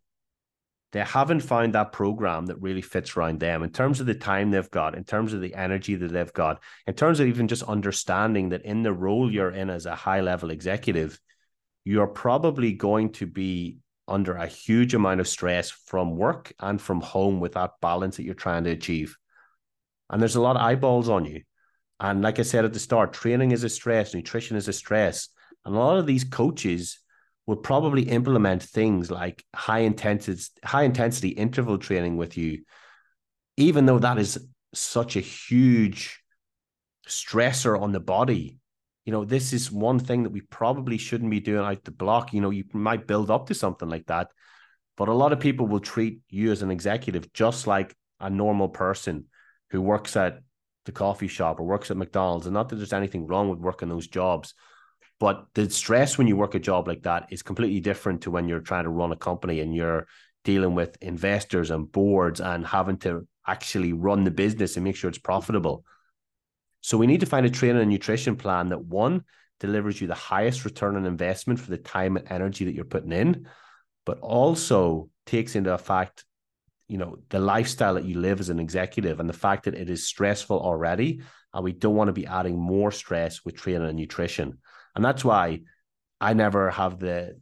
they 0.91 1.01
haven't 1.01 1.41
found 1.41 1.73
that 1.73 1.91
program 1.91 2.45
that 2.45 2.61
really 2.61 2.81
fits 2.81 3.17
around 3.17 3.39
them 3.39 3.63
in 3.63 3.71
terms 3.71 3.99
of 3.99 4.05
the 4.05 4.15
time 4.15 4.51
they've 4.51 4.71
got, 4.71 4.95
in 4.95 5.03
terms 5.03 5.33
of 5.33 5.41
the 5.41 5.53
energy 5.53 5.95
that 5.95 6.11
they've 6.11 6.33
got, 6.33 6.61
in 6.87 6.93
terms 6.93 7.19
of 7.19 7.27
even 7.27 7.47
just 7.47 7.63
understanding 7.63 8.49
that 8.49 8.63
in 8.63 8.83
the 8.83 8.93
role 8.93 9.31
you're 9.31 9.51
in 9.51 9.69
as 9.69 9.85
a 9.85 9.95
high 9.95 10.21
level 10.21 10.51
executive, 10.51 11.19
you're 11.83 12.07
probably 12.07 12.71
going 12.71 13.11
to 13.11 13.25
be 13.25 13.79
under 14.07 14.35
a 14.35 14.47
huge 14.47 14.93
amount 14.93 15.19
of 15.19 15.27
stress 15.27 15.69
from 15.69 16.15
work 16.15 16.53
and 16.59 16.79
from 16.79 17.01
home 17.01 17.39
with 17.39 17.53
that 17.53 17.71
balance 17.81 18.17
that 18.17 18.23
you're 18.23 18.33
trying 18.33 18.63
to 18.63 18.69
achieve. 18.71 19.17
And 20.09 20.21
there's 20.21 20.35
a 20.35 20.41
lot 20.41 20.55
of 20.55 20.61
eyeballs 20.61 21.09
on 21.09 21.25
you. 21.25 21.41
And 21.99 22.21
like 22.21 22.39
I 22.39 22.43
said 22.43 22.65
at 22.65 22.73
the 22.73 22.79
start, 22.79 23.13
training 23.13 23.51
is 23.51 23.63
a 23.63 23.69
stress, 23.69 24.13
nutrition 24.13 24.57
is 24.57 24.67
a 24.67 24.73
stress. 24.73 25.29
And 25.65 25.75
a 25.75 25.79
lot 25.79 25.97
of 25.97 26.05
these 26.05 26.23
coaches 26.23 26.99
will 27.47 27.57
probably 27.57 28.03
implement 28.03 28.63
things 28.63 29.11
like 29.11 29.43
high 29.53 29.79
intensity, 29.79 30.41
high 30.63 30.83
intensity 30.83 31.29
interval 31.29 31.77
training 31.77 32.17
with 32.17 32.37
you, 32.37 32.63
even 33.57 33.85
though 33.85 33.99
that 33.99 34.17
is 34.17 34.47
such 34.73 35.15
a 35.15 35.21
huge 35.21 36.21
stressor 37.07 37.79
on 37.79 37.91
the 37.91 37.99
body 37.99 38.59
you 39.05 39.11
know, 39.11 39.23
this 39.23 39.53
is 39.53 39.71
one 39.71 39.99
thing 39.99 40.23
that 40.23 40.31
we 40.31 40.41
probably 40.41 40.97
shouldn't 40.97 41.29
be 41.29 41.39
doing 41.39 41.63
out 41.63 41.83
the 41.83 41.91
block. 41.91 42.33
You 42.33 42.41
know, 42.41 42.49
you 42.49 42.65
might 42.73 43.07
build 43.07 43.29
up 43.29 43.47
to 43.47 43.53
something 43.53 43.87
like 43.87 44.07
that. 44.07 44.29
But 44.97 45.09
a 45.09 45.13
lot 45.13 45.31
of 45.31 45.39
people 45.39 45.67
will 45.67 45.79
treat 45.79 46.21
you 46.29 46.51
as 46.51 46.63
an 46.63 46.71
executive 46.71 47.31
just 47.31 47.67
like 47.67 47.95
a 48.19 48.29
normal 48.29 48.69
person 48.69 49.25
who 49.69 49.81
works 49.81 50.15
at 50.15 50.39
the 50.85 50.91
coffee 50.91 51.27
shop 51.27 51.59
or 51.59 51.63
works 51.63 51.91
at 51.91 51.97
McDonald's. 51.97 52.47
And 52.47 52.53
not 52.53 52.69
that 52.69 52.77
there's 52.77 52.93
anything 52.93 53.27
wrong 53.27 53.49
with 53.49 53.59
working 53.59 53.89
those 53.89 54.07
jobs, 54.07 54.55
but 55.19 55.47
the 55.53 55.69
stress 55.69 56.17
when 56.17 56.27
you 56.27 56.35
work 56.35 56.55
a 56.55 56.59
job 56.59 56.87
like 56.87 57.03
that 57.03 57.27
is 57.31 57.41
completely 57.41 57.79
different 57.79 58.21
to 58.21 58.31
when 58.31 58.49
you're 58.49 58.59
trying 58.59 58.83
to 58.83 58.89
run 58.89 59.11
a 59.11 59.15
company 59.15 59.61
and 59.61 59.73
you're 59.73 60.07
dealing 60.43 60.75
with 60.75 60.97
investors 61.01 61.71
and 61.71 61.91
boards 61.91 62.41
and 62.41 62.65
having 62.65 62.97
to 62.97 63.27
actually 63.47 63.93
run 63.93 64.23
the 64.23 64.31
business 64.31 64.75
and 64.75 64.83
make 64.83 64.95
sure 64.95 65.09
it's 65.09 65.17
profitable. 65.17 65.85
So 66.81 66.97
we 66.97 67.07
need 67.07 67.21
to 67.21 67.25
find 67.25 67.45
a 67.45 67.49
training 67.49 67.81
and 67.81 67.89
nutrition 67.89 68.35
plan 68.35 68.69
that 68.69 68.83
one 68.83 69.23
delivers 69.59 69.99
you 69.99 70.07
the 70.07 70.13
highest 70.13 70.65
return 70.65 70.95
on 70.95 71.05
investment 71.05 71.59
for 71.59 71.71
the 71.71 71.77
time 71.77 72.17
and 72.17 72.29
energy 72.29 72.65
that 72.65 72.75
you're 72.75 72.85
putting 72.85 73.11
in, 73.11 73.47
but 74.05 74.19
also 74.19 75.09
takes 75.25 75.55
into 75.55 75.73
effect, 75.73 76.25
you 76.87 76.97
know, 76.97 77.17
the 77.29 77.39
lifestyle 77.39 77.95
that 77.95 78.05
you 78.05 78.19
live 78.19 78.39
as 78.39 78.49
an 78.49 78.59
executive 78.59 79.19
and 79.19 79.29
the 79.29 79.33
fact 79.33 79.65
that 79.65 79.73
it 79.73 79.89
is 79.89 80.05
stressful 80.05 80.59
already, 80.59 81.21
and 81.53 81.63
we 81.63 81.71
don't 81.71 81.95
want 81.95 82.09
to 82.09 82.13
be 82.13 82.27
adding 82.27 82.59
more 82.59 82.91
stress 82.91 83.43
with 83.43 83.55
training 83.55 83.87
and 83.87 83.97
nutrition. 83.97 84.59
And 84.95 85.03
that's 85.03 85.25
why 85.25 85.61
I 86.21 86.33
never 86.33 86.71
have 86.71 86.99
the 86.99 87.39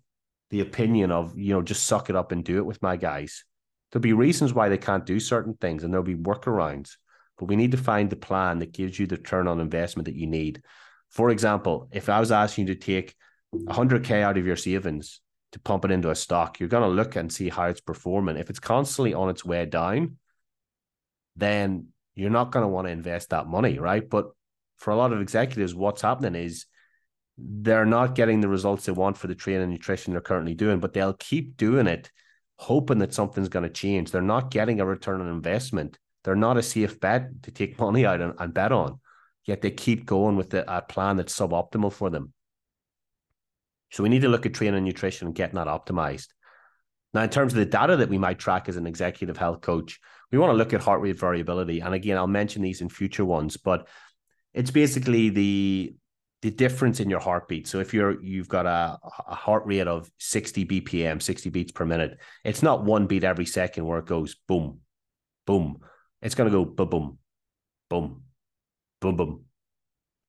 the 0.49 0.59
opinion 0.59 1.11
of, 1.11 1.35
you 1.35 1.51
know, 1.51 1.63
just 1.63 1.87
suck 1.87 2.11
it 2.11 2.15
up 2.15 2.31
and 2.31 2.43
do 2.43 2.57
it 2.57 2.65
with 2.65 2.79
my 2.81 2.95
guys. 2.95 3.43
There'll 3.91 4.03
be 4.03 4.13
reasons 4.13 4.53
why 4.53 4.69
they 4.69 4.77
can't 4.77 5.05
do 5.05 5.19
certain 5.19 5.55
things 5.55 5.83
and 5.83 5.91
there'll 5.91 6.05
be 6.05 6.15
workarounds, 6.15 6.91
but 7.39 7.45
we 7.45 7.55
need 7.55 7.71
to 7.71 7.77
find 7.77 8.07
the 8.07 8.15
plan 8.15 8.59
that 8.59 8.71
gives 8.71 8.99
you 8.99 9.07
the 9.07 9.17
turn 9.17 9.47
on 9.47 9.59
investment 9.59 10.05
that 10.05 10.15
you 10.15 10.27
need. 10.27 10.61
For 11.09 11.31
example, 11.31 11.89
if 11.91 12.07
I 12.07 12.19
was 12.19 12.31
asking 12.31 12.67
you 12.67 12.75
to 12.75 12.79
take 12.79 13.15
100K 13.55 14.21
out 14.21 14.37
of 14.37 14.45
your 14.45 14.55
savings 14.55 15.21
to 15.53 15.59
pump 15.59 15.85
it 15.85 15.91
into 15.91 16.11
a 16.11 16.15
stock, 16.15 16.59
you're 16.59 16.69
going 16.69 16.87
to 16.87 16.95
look 16.95 17.15
and 17.15 17.33
see 17.33 17.49
how 17.49 17.65
it's 17.65 17.81
performing. 17.81 18.37
If 18.37 18.51
it's 18.51 18.59
constantly 18.59 19.15
on 19.15 19.29
its 19.29 19.43
way 19.43 19.65
down, 19.65 20.17
then 21.35 21.87
you're 22.13 22.29
not 22.29 22.51
going 22.51 22.63
to 22.63 22.69
want 22.69 22.85
to 22.85 22.91
invest 22.91 23.31
that 23.31 23.47
money, 23.47 23.79
right? 23.79 24.07
But 24.07 24.27
for 24.77 24.91
a 24.91 24.95
lot 24.95 25.13
of 25.13 25.21
executives, 25.21 25.73
what's 25.73 26.03
happening 26.03 26.35
is 26.35 26.67
they're 27.37 27.85
not 27.85 28.15
getting 28.15 28.41
the 28.41 28.47
results 28.47 28.85
they 28.85 28.91
want 28.91 29.17
for 29.17 29.27
the 29.27 29.35
training 29.35 29.63
and 29.63 29.71
nutrition 29.71 30.13
they're 30.13 30.21
currently 30.21 30.53
doing, 30.53 30.79
but 30.79 30.93
they'll 30.93 31.13
keep 31.13 31.57
doing 31.57 31.87
it, 31.87 32.11
hoping 32.57 32.99
that 32.99 33.13
something's 33.13 33.49
going 33.49 33.63
to 33.63 33.69
change. 33.69 34.11
They're 34.11 34.21
not 34.21 34.51
getting 34.51 34.79
a 34.79 34.85
return 34.85 35.21
on 35.21 35.27
investment. 35.27 35.97
They're 36.23 36.35
not 36.35 36.57
a 36.57 36.63
safe 36.63 36.99
bet 36.99 37.43
to 37.43 37.51
take 37.51 37.79
money 37.79 38.05
out 38.05 38.21
and, 38.21 38.33
and 38.39 38.53
bet 38.53 38.71
on. 38.71 38.99
Yet 39.45 39.61
they 39.61 39.71
keep 39.71 40.05
going 40.05 40.37
with 40.37 40.51
the, 40.51 40.73
a 40.73 40.81
plan 40.81 41.17
that's 41.17 41.37
suboptimal 41.37 41.91
for 41.91 42.09
them. 42.09 42.33
So 43.91 44.03
we 44.03 44.09
need 44.09 44.21
to 44.21 44.29
look 44.29 44.45
at 44.45 44.53
training 44.53 44.77
and 44.77 44.85
nutrition 44.85 45.27
and 45.27 45.35
getting 45.35 45.55
that 45.55 45.67
optimized. 45.67 46.27
Now, 47.13 47.23
in 47.23 47.29
terms 47.29 47.53
of 47.53 47.59
the 47.59 47.65
data 47.65 47.97
that 47.97 48.09
we 48.09 48.17
might 48.17 48.39
track 48.39 48.69
as 48.69 48.77
an 48.77 48.87
executive 48.87 49.37
health 49.37 49.61
coach, 49.61 49.99
we 50.31 50.39
want 50.39 50.51
to 50.51 50.57
look 50.57 50.73
at 50.73 50.81
heart 50.81 51.01
rate 51.01 51.19
variability. 51.19 51.79
And 51.81 51.93
again, 51.93 52.17
I'll 52.17 52.25
mention 52.25 52.63
these 52.63 52.81
in 52.81 52.89
future 52.89 53.25
ones, 53.25 53.57
but 53.57 53.87
it's 54.53 54.71
basically 54.71 55.29
the 55.29 55.95
the 56.43 56.51
difference 56.51 56.99
in 56.99 57.09
your 57.09 57.21
heartbeat. 57.21 57.67
So 57.67 57.79
if 57.79 57.93
you're 57.93 58.21
you've 58.21 58.49
got 58.49 58.65
a, 58.65 58.99
a 59.29 59.33
heart 59.33 59.65
rate 59.65 59.87
of 59.87 60.11
60 60.19 60.65
BPM, 60.65 61.21
60 61.21 61.49
beats 61.49 61.71
per 61.71 61.85
minute, 61.85 62.19
it's 62.43 62.61
not 62.61 62.83
one 62.83 63.07
beat 63.07 63.23
every 63.23 63.45
second 63.45 63.85
where 63.85 63.99
it 63.99 64.05
goes 64.05 64.35
boom, 64.45 64.81
boom. 65.47 65.77
It's 66.21 66.35
gonna 66.35 66.49
go 66.49 66.65
boom, 66.65 66.89
boom, 66.89 67.17
boom, 67.89 68.23
boom, 68.99 69.15
boom, 69.15 69.45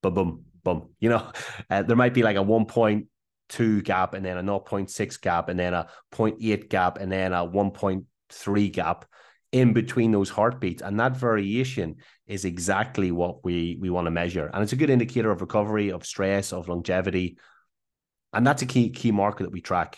boom, 0.00 0.14
boom, 0.14 0.44
boom. 0.62 0.88
You 1.00 1.08
know, 1.08 1.32
uh, 1.70 1.82
there 1.82 1.96
might 1.96 2.14
be 2.14 2.22
like 2.22 2.36
a 2.36 2.44
1.2 2.44 3.82
gap 3.82 4.14
and 4.14 4.24
then 4.24 4.38
a 4.38 4.42
0.6 4.44 5.20
gap 5.20 5.48
and 5.48 5.58
then 5.58 5.74
a 5.74 5.88
0.8 6.12 6.68
gap 6.68 6.98
and 6.98 7.10
then 7.10 7.32
a 7.32 7.44
1.3 7.44 8.72
gap 8.72 9.04
in 9.54 9.72
between 9.72 10.10
those 10.10 10.30
heartbeats. 10.30 10.82
And 10.82 10.98
that 10.98 11.16
variation 11.16 11.98
is 12.26 12.44
exactly 12.44 13.12
what 13.12 13.44
we, 13.44 13.78
we 13.80 13.88
want 13.88 14.06
to 14.08 14.10
measure. 14.10 14.50
And 14.52 14.64
it's 14.64 14.72
a 14.72 14.76
good 14.76 14.90
indicator 14.90 15.30
of 15.30 15.40
recovery, 15.40 15.92
of 15.92 16.04
stress, 16.04 16.52
of 16.52 16.66
longevity. 16.66 17.38
And 18.32 18.44
that's 18.44 18.62
a 18.62 18.66
key 18.66 18.90
key 18.90 19.12
marker 19.12 19.44
that 19.44 19.52
we 19.52 19.60
track. 19.60 19.96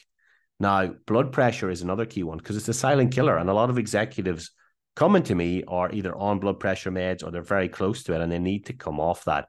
Now, 0.61 0.89
blood 1.07 1.33
pressure 1.33 1.71
is 1.71 1.81
another 1.81 2.05
key 2.05 2.23
one 2.23 2.37
because 2.37 2.59
it's 2.59 2.69
a 2.69 2.75
silent 2.75 3.15
killer. 3.15 3.39
And 3.39 3.49
a 3.49 3.55
lot 3.55 3.71
of 3.71 3.79
executives 3.79 4.51
coming 4.95 5.23
to 5.23 5.35
me 5.35 5.65
are 5.67 5.91
either 5.91 6.15
on 6.15 6.39
blood 6.39 6.61
pressure 6.61 6.93
meds 6.93 7.25
or 7.25 7.31
they're 7.31 7.41
very 7.41 7.71
close 7.71 8.03
to 8.05 8.15
it 8.15 8.21
and 8.21 8.31
they 8.31 8.39
need 8.39 8.67
to 8.67 8.75
come 8.75 9.01
off 9.01 9.25
that. 9.25 9.49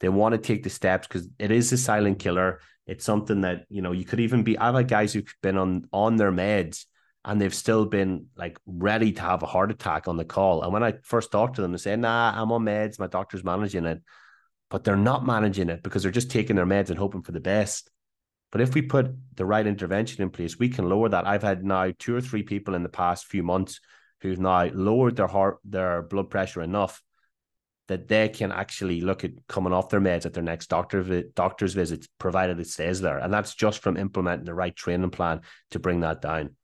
They 0.00 0.10
want 0.10 0.34
to 0.34 0.38
take 0.38 0.62
the 0.62 0.68
steps 0.68 1.06
because 1.06 1.26
it 1.38 1.50
is 1.50 1.72
a 1.72 1.78
silent 1.78 2.18
killer. 2.18 2.60
It's 2.86 3.04
something 3.04 3.40
that, 3.42 3.64
you 3.70 3.80
know, 3.80 3.92
you 3.92 4.04
could 4.04 4.20
even 4.20 4.42
be 4.42 4.58
I've 4.58 4.74
had 4.74 4.88
guys 4.88 5.14
who've 5.14 5.34
been 5.42 5.56
on 5.56 5.88
on 5.90 6.16
their 6.16 6.32
meds 6.32 6.84
and 7.24 7.40
they've 7.40 7.54
still 7.54 7.84
been 7.84 8.26
like 8.36 8.58
ready 8.66 9.12
to 9.12 9.20
have 9.20 9.42
a 9.42 9.46
heart 9.46 9.70
attack 9.70 10.08
on 10.08 10.16
the 10.16 10.24
call. 10.24 10.62
And 10.62 10.72
when 10.72 10.82
I 10.82 10.94
first 11.02 11.32
talked 11.32 11.56
to 11.56 11.62
them, 11.62 11.72
they 11.72 11.78
say, 11.78 11.96
nah, 11.96 12.32
I'm 12.34 12.52
on 12.52 12.64
meds, 12.64 12.98
my 12.98 13.06
doctor's 13.06 13.44
managing 13.44 13.86
it. 13.86 14.02
But 14.70 14.84
they're 14.84 14.96
not 14.96 15.26
managing 15.26 15.70
it 15.70 15.82
because 15.82 16.02
they're 16.02 16.12
just 16.12 16.30
taking 16.30 16.56
their 16.56 16.66
meds 16.66 16.90
and 16.90 16.98
hoping 16.98 17.22
for 17.22 17.32
the 17.32 17.40
best. 17.40 17.90
But 18.50 18.60
if 18.60 18.74
we 18.74 18.82
put 18.82 19.14
the 19.34 19.44
right 19.44 19.66
intervention 19.66 20.22
in 20.22 20.30
place, 20.30 20.58
we 20.58 20.68
can 20.68 20.88
lower 20.88 21.08
that. 21.08 21.26
I've 21.26 21.42
had 21.42 21.64
now 21.64 21.92
two 21.98 22.14
or 22.14 22.20
three 22.20 22.42
people 22.42 22.74
in 22.74 22.82
the 22.82 22.88
past 22.88 23.26
few 23.26 23.42
months 23.42 23.80
who've 24.20 24.38
now 24.38 24.66
lowered 24.72 25.16
their 25.16 25.26
heart, 25.26 25.58
their 25.64 26.02
blood 26.02 26.30
pressure 26.30 26.62
enough 26.62 27.02
that 27.88 28.08
they 28.08 28.28
can 28.28 28.52
actually 28.52 29.00
look 29.00 29.24
at 29.24 29.30
coming 29.48 29.72
off 29.72 29.88
their 29.88 30.00
meds 30.00 30.26
at 30.26 30.34
their 30.34 30.42
next 30.42 30.68
doctor 30.68 31.22
doctor's 31.34 31.74
visit, 31.74 32.06
provided 32.18 32.60
it 32.60 32.66
stays 32.66 33.00
there. 33.00 33.18
And 33.18 33.32
that's 33.32 33.54
just 33.54 33.82
from 33.82 33.96
implementing 33.96 34.44
the 34.44 34.54
right 34.54 34.76
training 34.76 35.10
plan 35.10 35.40
to 35.70 35.78
bring 35.78 36.00
that 36.00 36.20
down. 36.20 36.54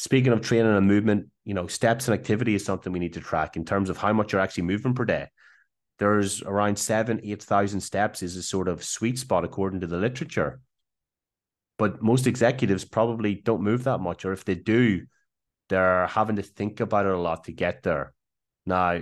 Speaking 0.00 0.32
of 0.32 0.40
training 0.40 0.74
and 0.74 0.86
movement, 0.86 1.26
you 1.44 1.52
know, 1.52 1.66
steps 1.66 2.08
and 2.08 2.14
activity 2.14 2.54
is 2.54 2.64
something 2.64 2.90
we 2.90 2.98
need 2.98 3.12
to 3.12 3.20
track 3.20 3.54
in 3.54 3.66
terms 3.66 3.90
of 3.90 3.98
how 3.98 4.14
much 4.14 4.32
you're 4.32 4.40
actually 4.40 4.62
moving 4.62 4.94
per 4.94 5.04
day. 5.04 5.26
There's 5.98 6.40
around 6.40 6.78
seven, 6.78 7.20
8,000 7.22 7.82
steps 7.82 8.22
is 8.22 8.34
a 8.34 8.42
sort 8.42 8.68
of 8.68 8.82
sweet 8.82 9.18
spot 9.18 9.44
according 9.44 9.80
to 9.80 9.86
the 9.86 9.98
literature. 9.98 10.62
But 11.76 12.02
most 12.02 12.26
executives 12.26 12.82
probably 12.82 13.34
don't 13.34 13.60
move 13.60 13.84
that 13.84 13.98
much, 13.98 14.24
or 14.24 14.32
if 14.32 14.46
they 14.46 14.54
do, 14.54 15.02
they're 15.68 16.06
having 16.06 16.36
to 16.36 16.42
think 16.42 16.80
about 16.80 17.04
it 17.04 17.12
a 17.12 17.18
lot 17.18 17.44
to 17.44 17.52
get 17.52 17.82
there. 17.82 18.14
Now, 18.64 19.00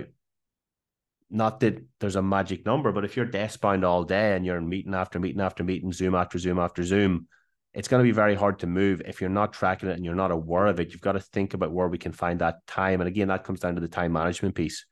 not 1.29 1.61
that 1.61 1.81
there's 2.01 2.17
a 2.17 2.21
magic 2.21 2.65
number, 2.65 2.91
but 2.91 3.05
if 3.05 3.15
you're 3.15 3.25
desk 3.25 3.61
bound 3.61 3.85
all 3.85 4.03
day 4.03 4.35
and 4.35 4.45
you're 4.45 4.57
in 4.57 4.67
meeting 4.67 4.93
after 4.93 5.17
meeting 5.17 5.39
after 5.39 5.63
meeting, 5.63 5.93
Zoom 5.93 6.13
after 6.13 6.37
Zoom 6.37 6.59
after 6.59 6.83
Zoom, 6.83 7.29
it's 7.73 7.87
going 7.87 8.03
to 8.03 8.07
be 8.07 8.11
very 8.11 8.35
hard 8.35 8.59
to 8.59 8.67
move 8.67 9.01
if 9.05 9.21
you're 9.21 9.29
not 9.29 9.53
tracking 9.53 9.89
it 9.89 9.95
and 9.95 10.03
you're 10.03 10.15
not 10.15 10.31
aware 10.31 10.65
of 10.67 10.79
it. 10.79 10.91
You've 10.91 11.01
got 11.01 11.11
to 11.11 11.19
think 11.19 11.53
about 11.53 11.71
where 11.71 11.87
we 11.87 11.97
can 11.97 12.11
find 12.11 12.39
that 12.39 12.65
time. 12.65 12.99
And 13.01 13.07
again, 13.07 13.27
that 13.27 13.43
comes 13.43 13.59
down 13.59 13.75
to 13.75 13.81
the 13.81 13.87
time 13.87 14.13
management 14.13 14.55
piece. 14.55 14.85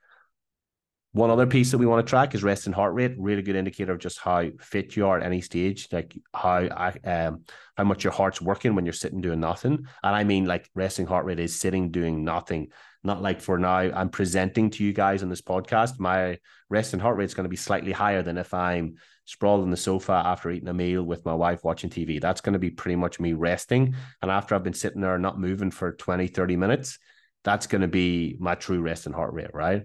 One 1.14 1.32
other 1.32 1.48
piece 1.48 1.72
that 1.72 1.80
we 1.80 1.88
want 1.88 2.06
to 2.06 2.10
track 2.10 2.36
is 2.36 2.44
resting 2.44 2.74
heart 2.74 2.94
rate. 2.94 3.16
Really 3.18 3.42
good 3.42 3.56
indicator 3.56 3.94
of 3.94 4.00
just 4.00 4.20
how 4.20 4.50
fit 4.60 4.96
you 4.96 5.08
are 5.08 5.18
at 5.18 5.26
any 5.26 5.42
stage, 5.42 5.88
like 5.92 6.16
how 6.32 6.94
um 7.04 7.44
how 7.76 7.84
much 7.86 8.04
your 8.04 8.14
heart's 8.14 8.42
working 8.42 8.76
when 8.76 8.86
you're 8.86 8.94
sitting 8.94 9.22
doing 9.22 9.40
nothing. 9.40 9.88
And 10.04 10.16
I 10.16 10.24
mean, 10.24 10.46
like 10.46 10.70
resting 10.76 11.08
heart 11.08 11.26
rate 11.26 11.40
is 11.40 11.60
sitting 11.60 11.90
doing 11.90 12.24
nothing. 12.24 12.68
Not 13.04 13.24
like 13.24 13.42
for 13.42 13.58
now, 13.58 13.78
I'm 13.78 14.10
presenting 14.10 14.70
to 14.72 14.84
you 14.84 14.94
guys 14.94 15.24
on 15.24 15.30
this 15.30 15.42
podcast. 15.42 15.98
My 15.98 16.38
resting 16.70 17.00
heart 17.00 17.18
rate 17.18 17.26
is 17.26 17.34
going 17.34 17.46
to 17.46 17.50
be 17.50 17.56
slightly 17.56 17.94
higher 17.94 18.22
than 18.22 18.38
if 18.38 18.54
I'm 18.54 18.96
sprawled 19.28 19.62
on 19.62 19.70
the 19.70 19.78
sofa 19.78 20.14
after 20.26 20.50
eating 20.50 20.70
a 20.70 20.74
meal 20.74 21.04
with 21.04 21.26
my 21.26 21.34
wife 21.34 21.62
watching 21.62 21.90
TV. 21.90 22.20
That's 22.20 22.40
going 22.40 22.54
to 22.54 22.60
be 22.60 22.70
pretty 22.70 22.96
much 22.96 23.20
me 23.20 23.34
resting. 23.34 23.94
And 24.22 24.32
after 24.32 24.56
I've 24.56 24.64
been 24.64 24.74
sitting 24.74 25.02
there 25.02 25.20
not 25.20 25.38
moving 25.38 25.70
for 25.70 25.92
20, 25.92 26.28
30 26.28 26.56
minutes, 26.56 26.98
that's 27.44 27.68
going 27.68 27.82
to 27.82 27.90
be 27.90 28.38
my 28.40 28.56
true 28.56 28.80
resting 28.80 29.12
heart 29.12 29.34
rate, 29.34 29.54
right? 29.54 29.84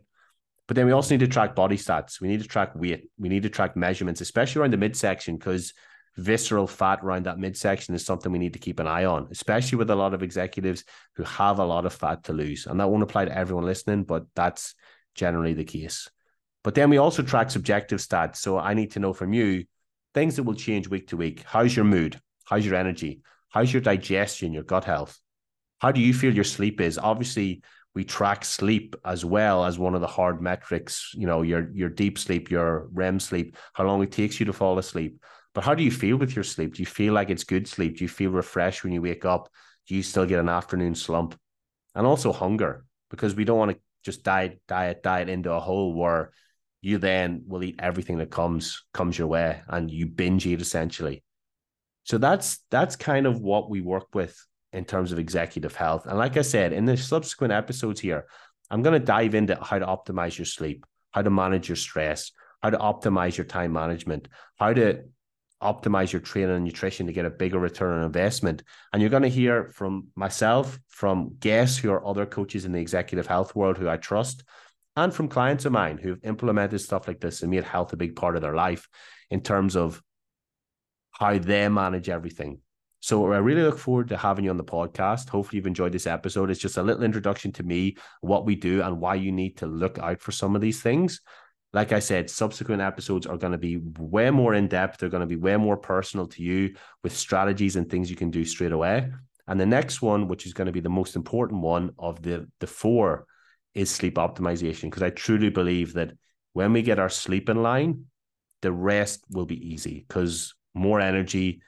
But 0.69 0.77
then 0.77 0.87
we 0.87 0.93
also 0.93 1.15
need 1.15 1.21
to 1.21 1.29
track 1.29 1.57
body 1.57 1.77
stats. 1.77 2.21
We 2.21 2.29
need 2.29 2.41
to 2.41 2.49
track 2.49 2.77
weight. 2.77 3.11
We 3.19 3.29
need 3.29 3.43
to 3.43 3.51
track 3.51 3.77
measurements, 3.77 4.21
especially 4.21 4.61
around 4.61 4.75
the 4.75 4.79
midsection, 4.79 5.37
because 5.37 5.75
visceral 6.17 6.69
fat 6.69 7.01
around 7.03 7.27
that 7.27 7.41
midsection 7.41 7.97
is 7.97 8.07
something 8.07 8.31
we 8.31 8.39
need 8.39 8.53
to 8.53 8.61
keep 8.61 8.79
an 8.79 8.87
eye 8.87 9.07
on, 9.07 9.27
especially 9.33 9.79
with 9.79 9.91
a 9.91 9.97
lot 9.97 10.15
of 10.15 10.23
executives 10.23 10.85
who 11.17 11.25
have 11.25 11.59
a 11.59 11.65
lot 11.65 11.85
of 11.85 11.93
fat 11.93 12.23
to 12.25 12.33
lose. 12.33 12.67
And 12.67 12.79
that 12.79 12.89
won't 12.89 13.03
apply 13.03 13.25
to 13.25 13.37
everyone 13.37 13.65
listening, 13.65 14.05
but 14.05 14.25
that's 14.37 14.77
generally 15.17 15.55
the 15.55 15.65
case. 15.65 16.09
But 16.65 16.75
then 16.75 16.91
we 16.91 16.99
also 16.99 17.23
track 17.23 17.51
subjective 17.51 18.01
stats. 18.01 18.37
So 18.37 18.59
I 18.59 18.75
need 18.75 18.93
to 18.93 19.01
know 19.01 19.13
from 19.13 19.33
you 19.33 19.65
things 20.15 20.37
that 20.37 20.45
will 20.45 20.55
change 20.55 20.89
week 20.89 21.09
to 21.09 21.17
week. 21.17 21.43
How's 21.45 21.75
your 21.75 21.85
mood? 21.85 22.21
How's 22.45 22.65
your 22.65 22.75
energy? 22.75 23.23
How's 23.51 23.73
your 23.73 23.83
digestion, 23.83 24.53
your 24.53 24.63
gut 24.63 24.85
health? 24.85 25.19
How 25.81 25.93
do 25.93 26.01
you 26.01 26.15
feel 26.15 26.35
your 26.35 26.45
sleep 26.45 26.81
is? 26.81 26.99
Obviously, 26.99 27.63
we 27.95 28.05
track 28.05 28.45
sleep 28.45 28.97
as 29.05 29.25
well 29.25 29.65
as 29.65 29.79
one 29.79 29.95
of 29.95 30.01
the 30.01 30.07
hard 30.07 30.41
metrics, 30.41 31.13
you 31.15 31.27
know, 31.27 31.43
your 31.43 31.71
your 31.75 31.91
deep 31.91 32.19
sleep, 32.19 32.51
your 32.51 32.89
REM 32.93 33.21
sleep, 33.21 33.57
how 33.75 33.85
long 33.85 34.03
it 34.03 34.13
takes 34.13 34.41
you 34.41 34.47
to 34.47 34.53
fall 34.53 34.79
asleep. 34.79 35.23
But 35.55 35.65
how 35.65 35.75
do 35.75 35.83
you 35.83 35.91
feel 35.91 36.17
with 36.17 36.35
your 36.35 36.45
sleep? 36.45 36.75
Do 36.75 36.83
you 36.83 36.87
feel 36.87 37.13
like 37.13 37.29
it's 37.29 37.45
good 37.45 37.69
sleep? 37.69 37.99
Do 37.99 38.05
you 38.05 38.09
feel 38.09 38.31
refreshed 38.31 38.85
when 38.85 38.95
you 38.95 39.03
wake 39.03 39.27
up? 39.27 39.51
Do 39.87 39.95
you 39.95 40.03
still 40.03 40.25
get 40.25 40.41
an 40.41 40.49
afternoon 40.49 40.95
slump? 40.95 41.39
And 41.95 42.07
also 42.07 42.33
hunger, 42.33 42.87
because 43.11 43.35
we 43.35 43.45
don't 43.45 43.59
want 43.59 43.73
to 43.73 43.79
just 44.03 44.23
diet, 44.23 44.63
diet, 44.67 45.03
diet 45.03 45.29
into 45.29 45.53
a 45.53 45.61
hole 45.61 45.93
where 45.93 46.33
you 46.83 46.99
then 46.99 47.43
will 47.47 47.65
eat 47.65 47.77
everything 47.79 48.19
that 48.19 48.31
comes 48.31 48.83
comes 48.93 49.19
your 49.19 49.29
way 49.29 49.63
and 49.69 49.91
you 49.91 50.07
binge 50.07 50.47
eat 50.47 50.61
essentially 50.61 51.23
so 52.05 52.19
that's 52.19 52.59
that's 52.71 52.97
kind 52.97 53.27
of 53.27 53.41
what 53.41 53.71
we 53.71 53.81
work 53.81 54.15
with 54.15 54.37
in 54.73 54.85
terms 54.85 55.13
of 55.13 55.19
executive 55.19 55.77
health. 55.77 56.07
And 56.07 56.19
like 56.19 56.37
I 56.37 56.43
said, 56.43 56.73
in 56.73 56.85
the 56.85 56.97
subsequent 56.97 57.53
episodes 57.53 58.01
here, 58.01 58.27
I'm 58.71 58.83
going 58.83 58.99
to 58.99 59.05
dive 59.05 59.35
into 59.35 59.57
how 59.63 59.79
to 59.79 59.87
optimize 59.87 60.39
your 60.39 60.47
sleep, 60.47 60.87
how 61.11 61.23
to 61.23 61.31
manage 61.31 61.69
your 61.69 61.77
stress, 61.77 62.33
how 62.63 62.71
to 62.71 62.79
optimize 62.79 63.37
your 63.37 63.45
time 63.45 63.73
management, 63.73 64.29
how 64.57 64.73
to 64.73 65.03
optimize 65.63 66.11
your 66.11 66.21
training 66.21 66.57
and 66.57 66.65
nutrition 66.65 67.07
to 67.07 67.13
get 67.13 67.27
a 67.27 67.31
bigger 67.31 67.59
return 67.59 67.99
on 67.99 68.05
investment. 68.05 68.63
And 68.93 69.01
you're 69.01 69.11
going 69.11 69.23
to 69.23 69.29
hear 69.29 69.69
from 69.69 70.09
myself, 70.17 70.79
from 70.89 71.37
guests 71.39 71.79
who 71.79 71.93
are 71.93 72.05
other 72.05 72.27
coaches 72.27 72.65
in 72.65 72.73
the 72.73 72.81
executive 72.81 73.27
health 73.27 73.55
world 73.55 73.77
who 73.77 73.89
I 73.89 73.99
trust, 73.99 74.43
and 74.97 75.15
from 75.15 75.29
clients 75.29 75.65
of 75.65 75.73
mine 75.73 75.99
who've 75.99 76.25
implemented 76.25 76.81
stuff 76.81 77.09
like 77.09 77.21
this 77.21 77.43
and 77.43 77.51
made 77.51 77.65
health 77.65 77.93
a 77.93 77.97
big 77.97 78.17
part 78.17 78.37
of 78.37 78.43
their 78.43 78.55
life 78.55 78.89
in 79.31 79.41
terms 79.41 79.77
of 79.77 80.03
how 81.13 81.39
they 81.39 81.69
manage 81.69 82.09
everything. 82.09 82.61
So 83.01 83.33
I 83.33 83.39
really 83.39 83.63
look 83.63 83.79
forward 83.79 84.09
to 84.09 84.17
having 84.17 84.45
you 84.45 84.51
on 84.51 84.57
the 84.57 84.65
podcast. 84.65 85.29
Hopefully 85.29 85.57
you've 85.57 85.67
enjoyed 85.67 85.93
this 85.93 86.07
episode. 86.07 86.51
It's 86.51 86.61
just 86.61 86.77
a 86.77 86.83
little 86.83 87.03
introduction 87.03 87.51
to 87.53 87.65
me, 87.65 87.97
what 88.21 88.47
we 88.47 88.55
do, 88.55 88.81
and 88.83 89.01
why 89.01 89.17
you 89.17 89.33
need 89.33 89.57
to 89.57 89.67
look 89.67 89.99
out 89.99 90.21
for 90.21 90.31
some 90.31 90.55
of 90.55 90.63
these 90.63 90.83
things. 90.83 91.21
Like 91.73 91.91
I 91.91 91.99
said, 91.99 92.31
subsequent 92.31 92.81
episodes 92.81 93.27
are 93.27 93.39
going 93.39 93.53
to 93.53 93.59
be 93.59 93.81
way 93.99 94.31
more 94.31 94.55
in 94.55 94.69
depth. 94.69 94.99
They're 94.99 95.09
going 95.09 95.23
to 95.23 95.27
be 95.27 95.37
way 95.37 95.57
more 95.57 95.77
personal 95.77 96.29
to 96.29 96.43
you 96.43 96.77
with 97.03 97.17
strategies 97.17 97.77
and 97.77 97.91
things 97.91 98.09
you 98.09 98.17
can 98.17 98.31
do 98.31 98.45
straight 98.45 98.73
away. 98.73 99.11
And 99.49 99.59
the 99.59 99.67
next 99.67 100.01
one, 100.01 100.29
which 100.29 100.47
is 100.47 100.53
going 100.53 100.67
to 100.67 100.73
be 100.73 100.81
the 100.81 100.89
most 100.89 101.17
important 101.17 101.63
one 101.63 101.95
of 101.99 102.23
the 102.23 102.47
the 102.61 102.67
four, 102.67 103.27
is 103.75 103.91
sleep 103.91 104.17
optimization. 104.17 104.83
Because 104.83 105.03
I 105.03 105.11
truly 105.11 105.51
believe 105.51 105.95
that 105.95 106.13
when 106.53 106.73
we 106.73 106.83
get 106.83 106.99
our 106.99 107.09
sleep 107.09 107.49
in 107.49 107.63
line, 107.63 108.07
the 108.61 108.73
rest 108.73 109.25
will 109.31 109.47
be 109.47 109.73
easy. 109.73 110.05
Because 110.07 110.55
more 110.75 111.01
energy, 111.01 111.63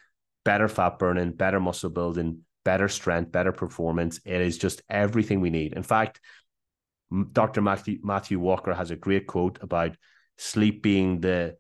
better 0.45 0.69
fat 0.69 0.99
burning, 0.99 1.33
better 1.33 1.61
muscle 1.61 1.91
building, 1.91 2.41
better 2.65 2.89
strength, 2.89 3.33
better 3.33 3.53
performance. 3.53 4.21
It 4.25 4.41
is 4.41 4.59
just 4.59 4.83
everything 4.89 5.41
we 5.41 5.51
need. 5.51 5.75
In 5.75 5.83
fact, 5.83 6.21
Dr. 7.33 7.63
Matthew, 7.63 7.99
Matthew 8.03 8.39
Walker 8.39 8.75
has 8.75 8.91
a 8.91 8.97
great 8.97 9.27
quote 9.27 9.59
about 9.63 9.97
sleep 10.37 10.83
being 10.83 11.21
the 11.21 11.57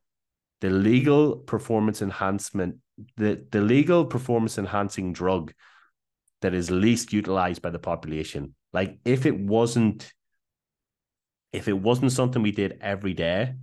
the 0.60 0.70
legal 0.70 1.36
performance 1.36 2.00
enhancement, 2.00 2.76
the, 3.18 3.44
the 3.50 3.60
legal 3.60 4.06
performance 4.06 4.56
enhancing 4.56 5.12
drug 5.12 5.52
that 6.40 6.54
is 6.54 6.70
least 6.70 7.12
utilized 7.12 7.60
by 7.60 7.68
the 7.68 7.78
population. 7.78 8.54
Like 8.72 8.98
if 9.04 9.26
it 9.26 9.38
wasn't 9.38 10.10
if 11.54 11.68
it 11.68 11.78
wasn't 11.78 12.10
something 12.10 12.42
we 12.42 12.50
did 12.50 12.78
every 12.80 13.14
day, 13.14 13.54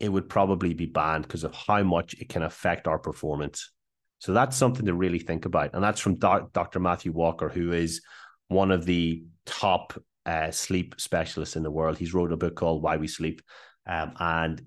it 0.00 0.08
would 0.08 0.28
probably 0.28 0.74
be 0.74 0.86
banned 0.86 1.22
because 1.22 1.44
of 1.44 1.54
how 1.54 1.82
much 1.84 2.14
it 2.14 2.28
can 2.28 2.42
affect 2.42 2.88
our 2.88 2.98
performance. 2.98 3.70
So 4.18 4.32
that's 4.32 4.56
something 4.56 4.84
to 4.86 4.94
really 4.94 5.20
think 5.20 5.44
about. 5.44 5.70
And 5.72 5.82
that's 5.82 6.00
from 6.00 6.16
Dr. 6.16 6.80
Matthew 6.80 7.12
Walker, 7.12 7.48
who 7.48 7.70
is 7.70 8.02
one 8.48 8.72
of 8.72 8.84
the 8.84 9.22
top 9.46 9.94
uh, 10.26 10.50
sleep 10.50 10.96
specialists 10.98 11.54
in 11.54 11.62
the 11.62 11.70
world. 11.70 11.98
He's 11.98 12.12
wrote 12.12 12.32
a 12.32 12.36
book 12.36 12.56
called 12.56 12.82
Why 12.82 12.96
We 12.96 13.06
Sleep. 13.06 13.40
Um, 13.86 14.12
and 14.18 14.62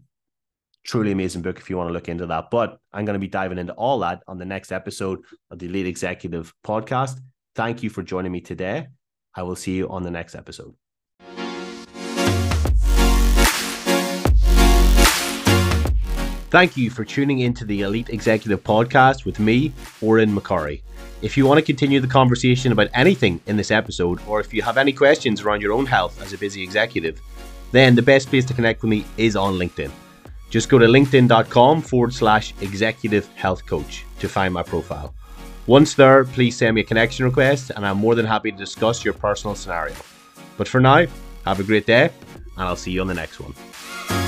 truly 0.86 1.12
amazing 1.12 1.42
book 1.42 1.60
if 1.60 1.70
you 1.70 1.76
want 1.76 1.90
to 1.90 1.94
look 1.94 2.08
into 2.08 2.28
that. 2.28 2.46
But 2.50 2.78
I'm 2.94 3.04
going 3.04 3.16
to 3.16 3.20
be 3.20 3.28
diving 3.28 3.58
into 3.58 3.74
all 3.74 4.00
that 4.00 4.24
on 4.26 4.38
the 4.38 4.46
next 4.46 4.72
episode 4.72 5.20
of 5.52 5.60
the 5.60 5.66
Elite 5.66 5.88
Executive 5.88 6.54
podcast. 6.66 7.20
Thank 7.56 7.84
you 7.84 7.90
for 7.90 8.04
joining 8.04 8.32
me 8.32 8.40
today. 8.40 8.88
I 9.36 9.44
will 9.44 9.58
see 9.58 9.76
you 9.76 9.90
on 9.90 10.04
the 10.04 10.12
next 10.12 10.34
episode. 10.34 10.83
Thank 16.54 16.78
you 16.78 16.92
for 16.92 17.04
tuning 17.04 17.40
into 17.40 17.66
the 17.66 17.82
Elite 17.82 18.10
Executive 18.10 18.64
Podcast 18.64 19.26
with 19.26 19.40
me, 19.40 19.70
Odhran 20.02 20.38
McCorry. 20.38 20.84
If 21.24 21.36
you 21.36 21.48
want 21.48 21.58
to 21.58 21.66
continue 21.66 22.00
the 22.00 22.06
conversation 22.06 22.72
about 22.72 22.90
anything 22.94 23.42
in 23.48 23.58
this 23.58 23.72
episode, 23.72 24.20
or 24.28 24.40
if 24.40 24.54
you 24.54 24.62
have 24.62 24.78
any 24.78 24.94
questions 24.94 25.42
around 25.42 25.62
your 25.62 25.74
own 25.74 25.88
health 25.88 26.22
as 26.22 26.32
a 26.32 26.38
busy 26.38 26.62
executive, 26.62 27.20
then 27.72 27.96
the 27.96 28.04
best 28.04 28.30
place 28.30 28.46
to 28.46 28.54
connect 28.54 28.84
with 28.84 28.92
me 28.92 29.04
is 29.18 29.36
on 29.36 29.56
LinkedIn. 29.56 29.90
Just 30.52 30.70
go 30.70 30.78
to 30.78 30.86
linkedin.com 30.86 31.82
forward 31.82 32.14
slash 32.14 32.54
executive 32.62 33.28
health 33.30 33.66
coach 33.66 34.06
to 34.20 34.30
find 34.30 34.54
my 34.54 34.62
profile. 34.62 35.16
Once 35.66 35.96
there, 35.96 36.24
please 36.24 36.56
send 36.56 36.76
me 36.76 36.82
a 36.82 36.84
connection 36.84 37.26
request, 37.26 37.72
and 37.76 37.84
I'm 37.84 37.98
more 37.98 38.14
than 38.14 38.28
happy 38.28 38.52
to 38.52 38.58
discuss 38.58 39.04
your 39.04 39.16
personal 39.16 39.56
scenario. 39.56 39.96
But 40.58 40.68
for 40.68 40.80
now, 40.80 41.08
have 41.46 41.60
a 41.60 41.64
great 41.64 41.88
day, 41.88 42.12
and 42.36 42.68
I'll 42.68 42.76
see 42.76 42.92
you 42.92 43.02
on 43.02 43.08
the 43.08 43.16
next 43.16 43.40
one. 43.40 44.23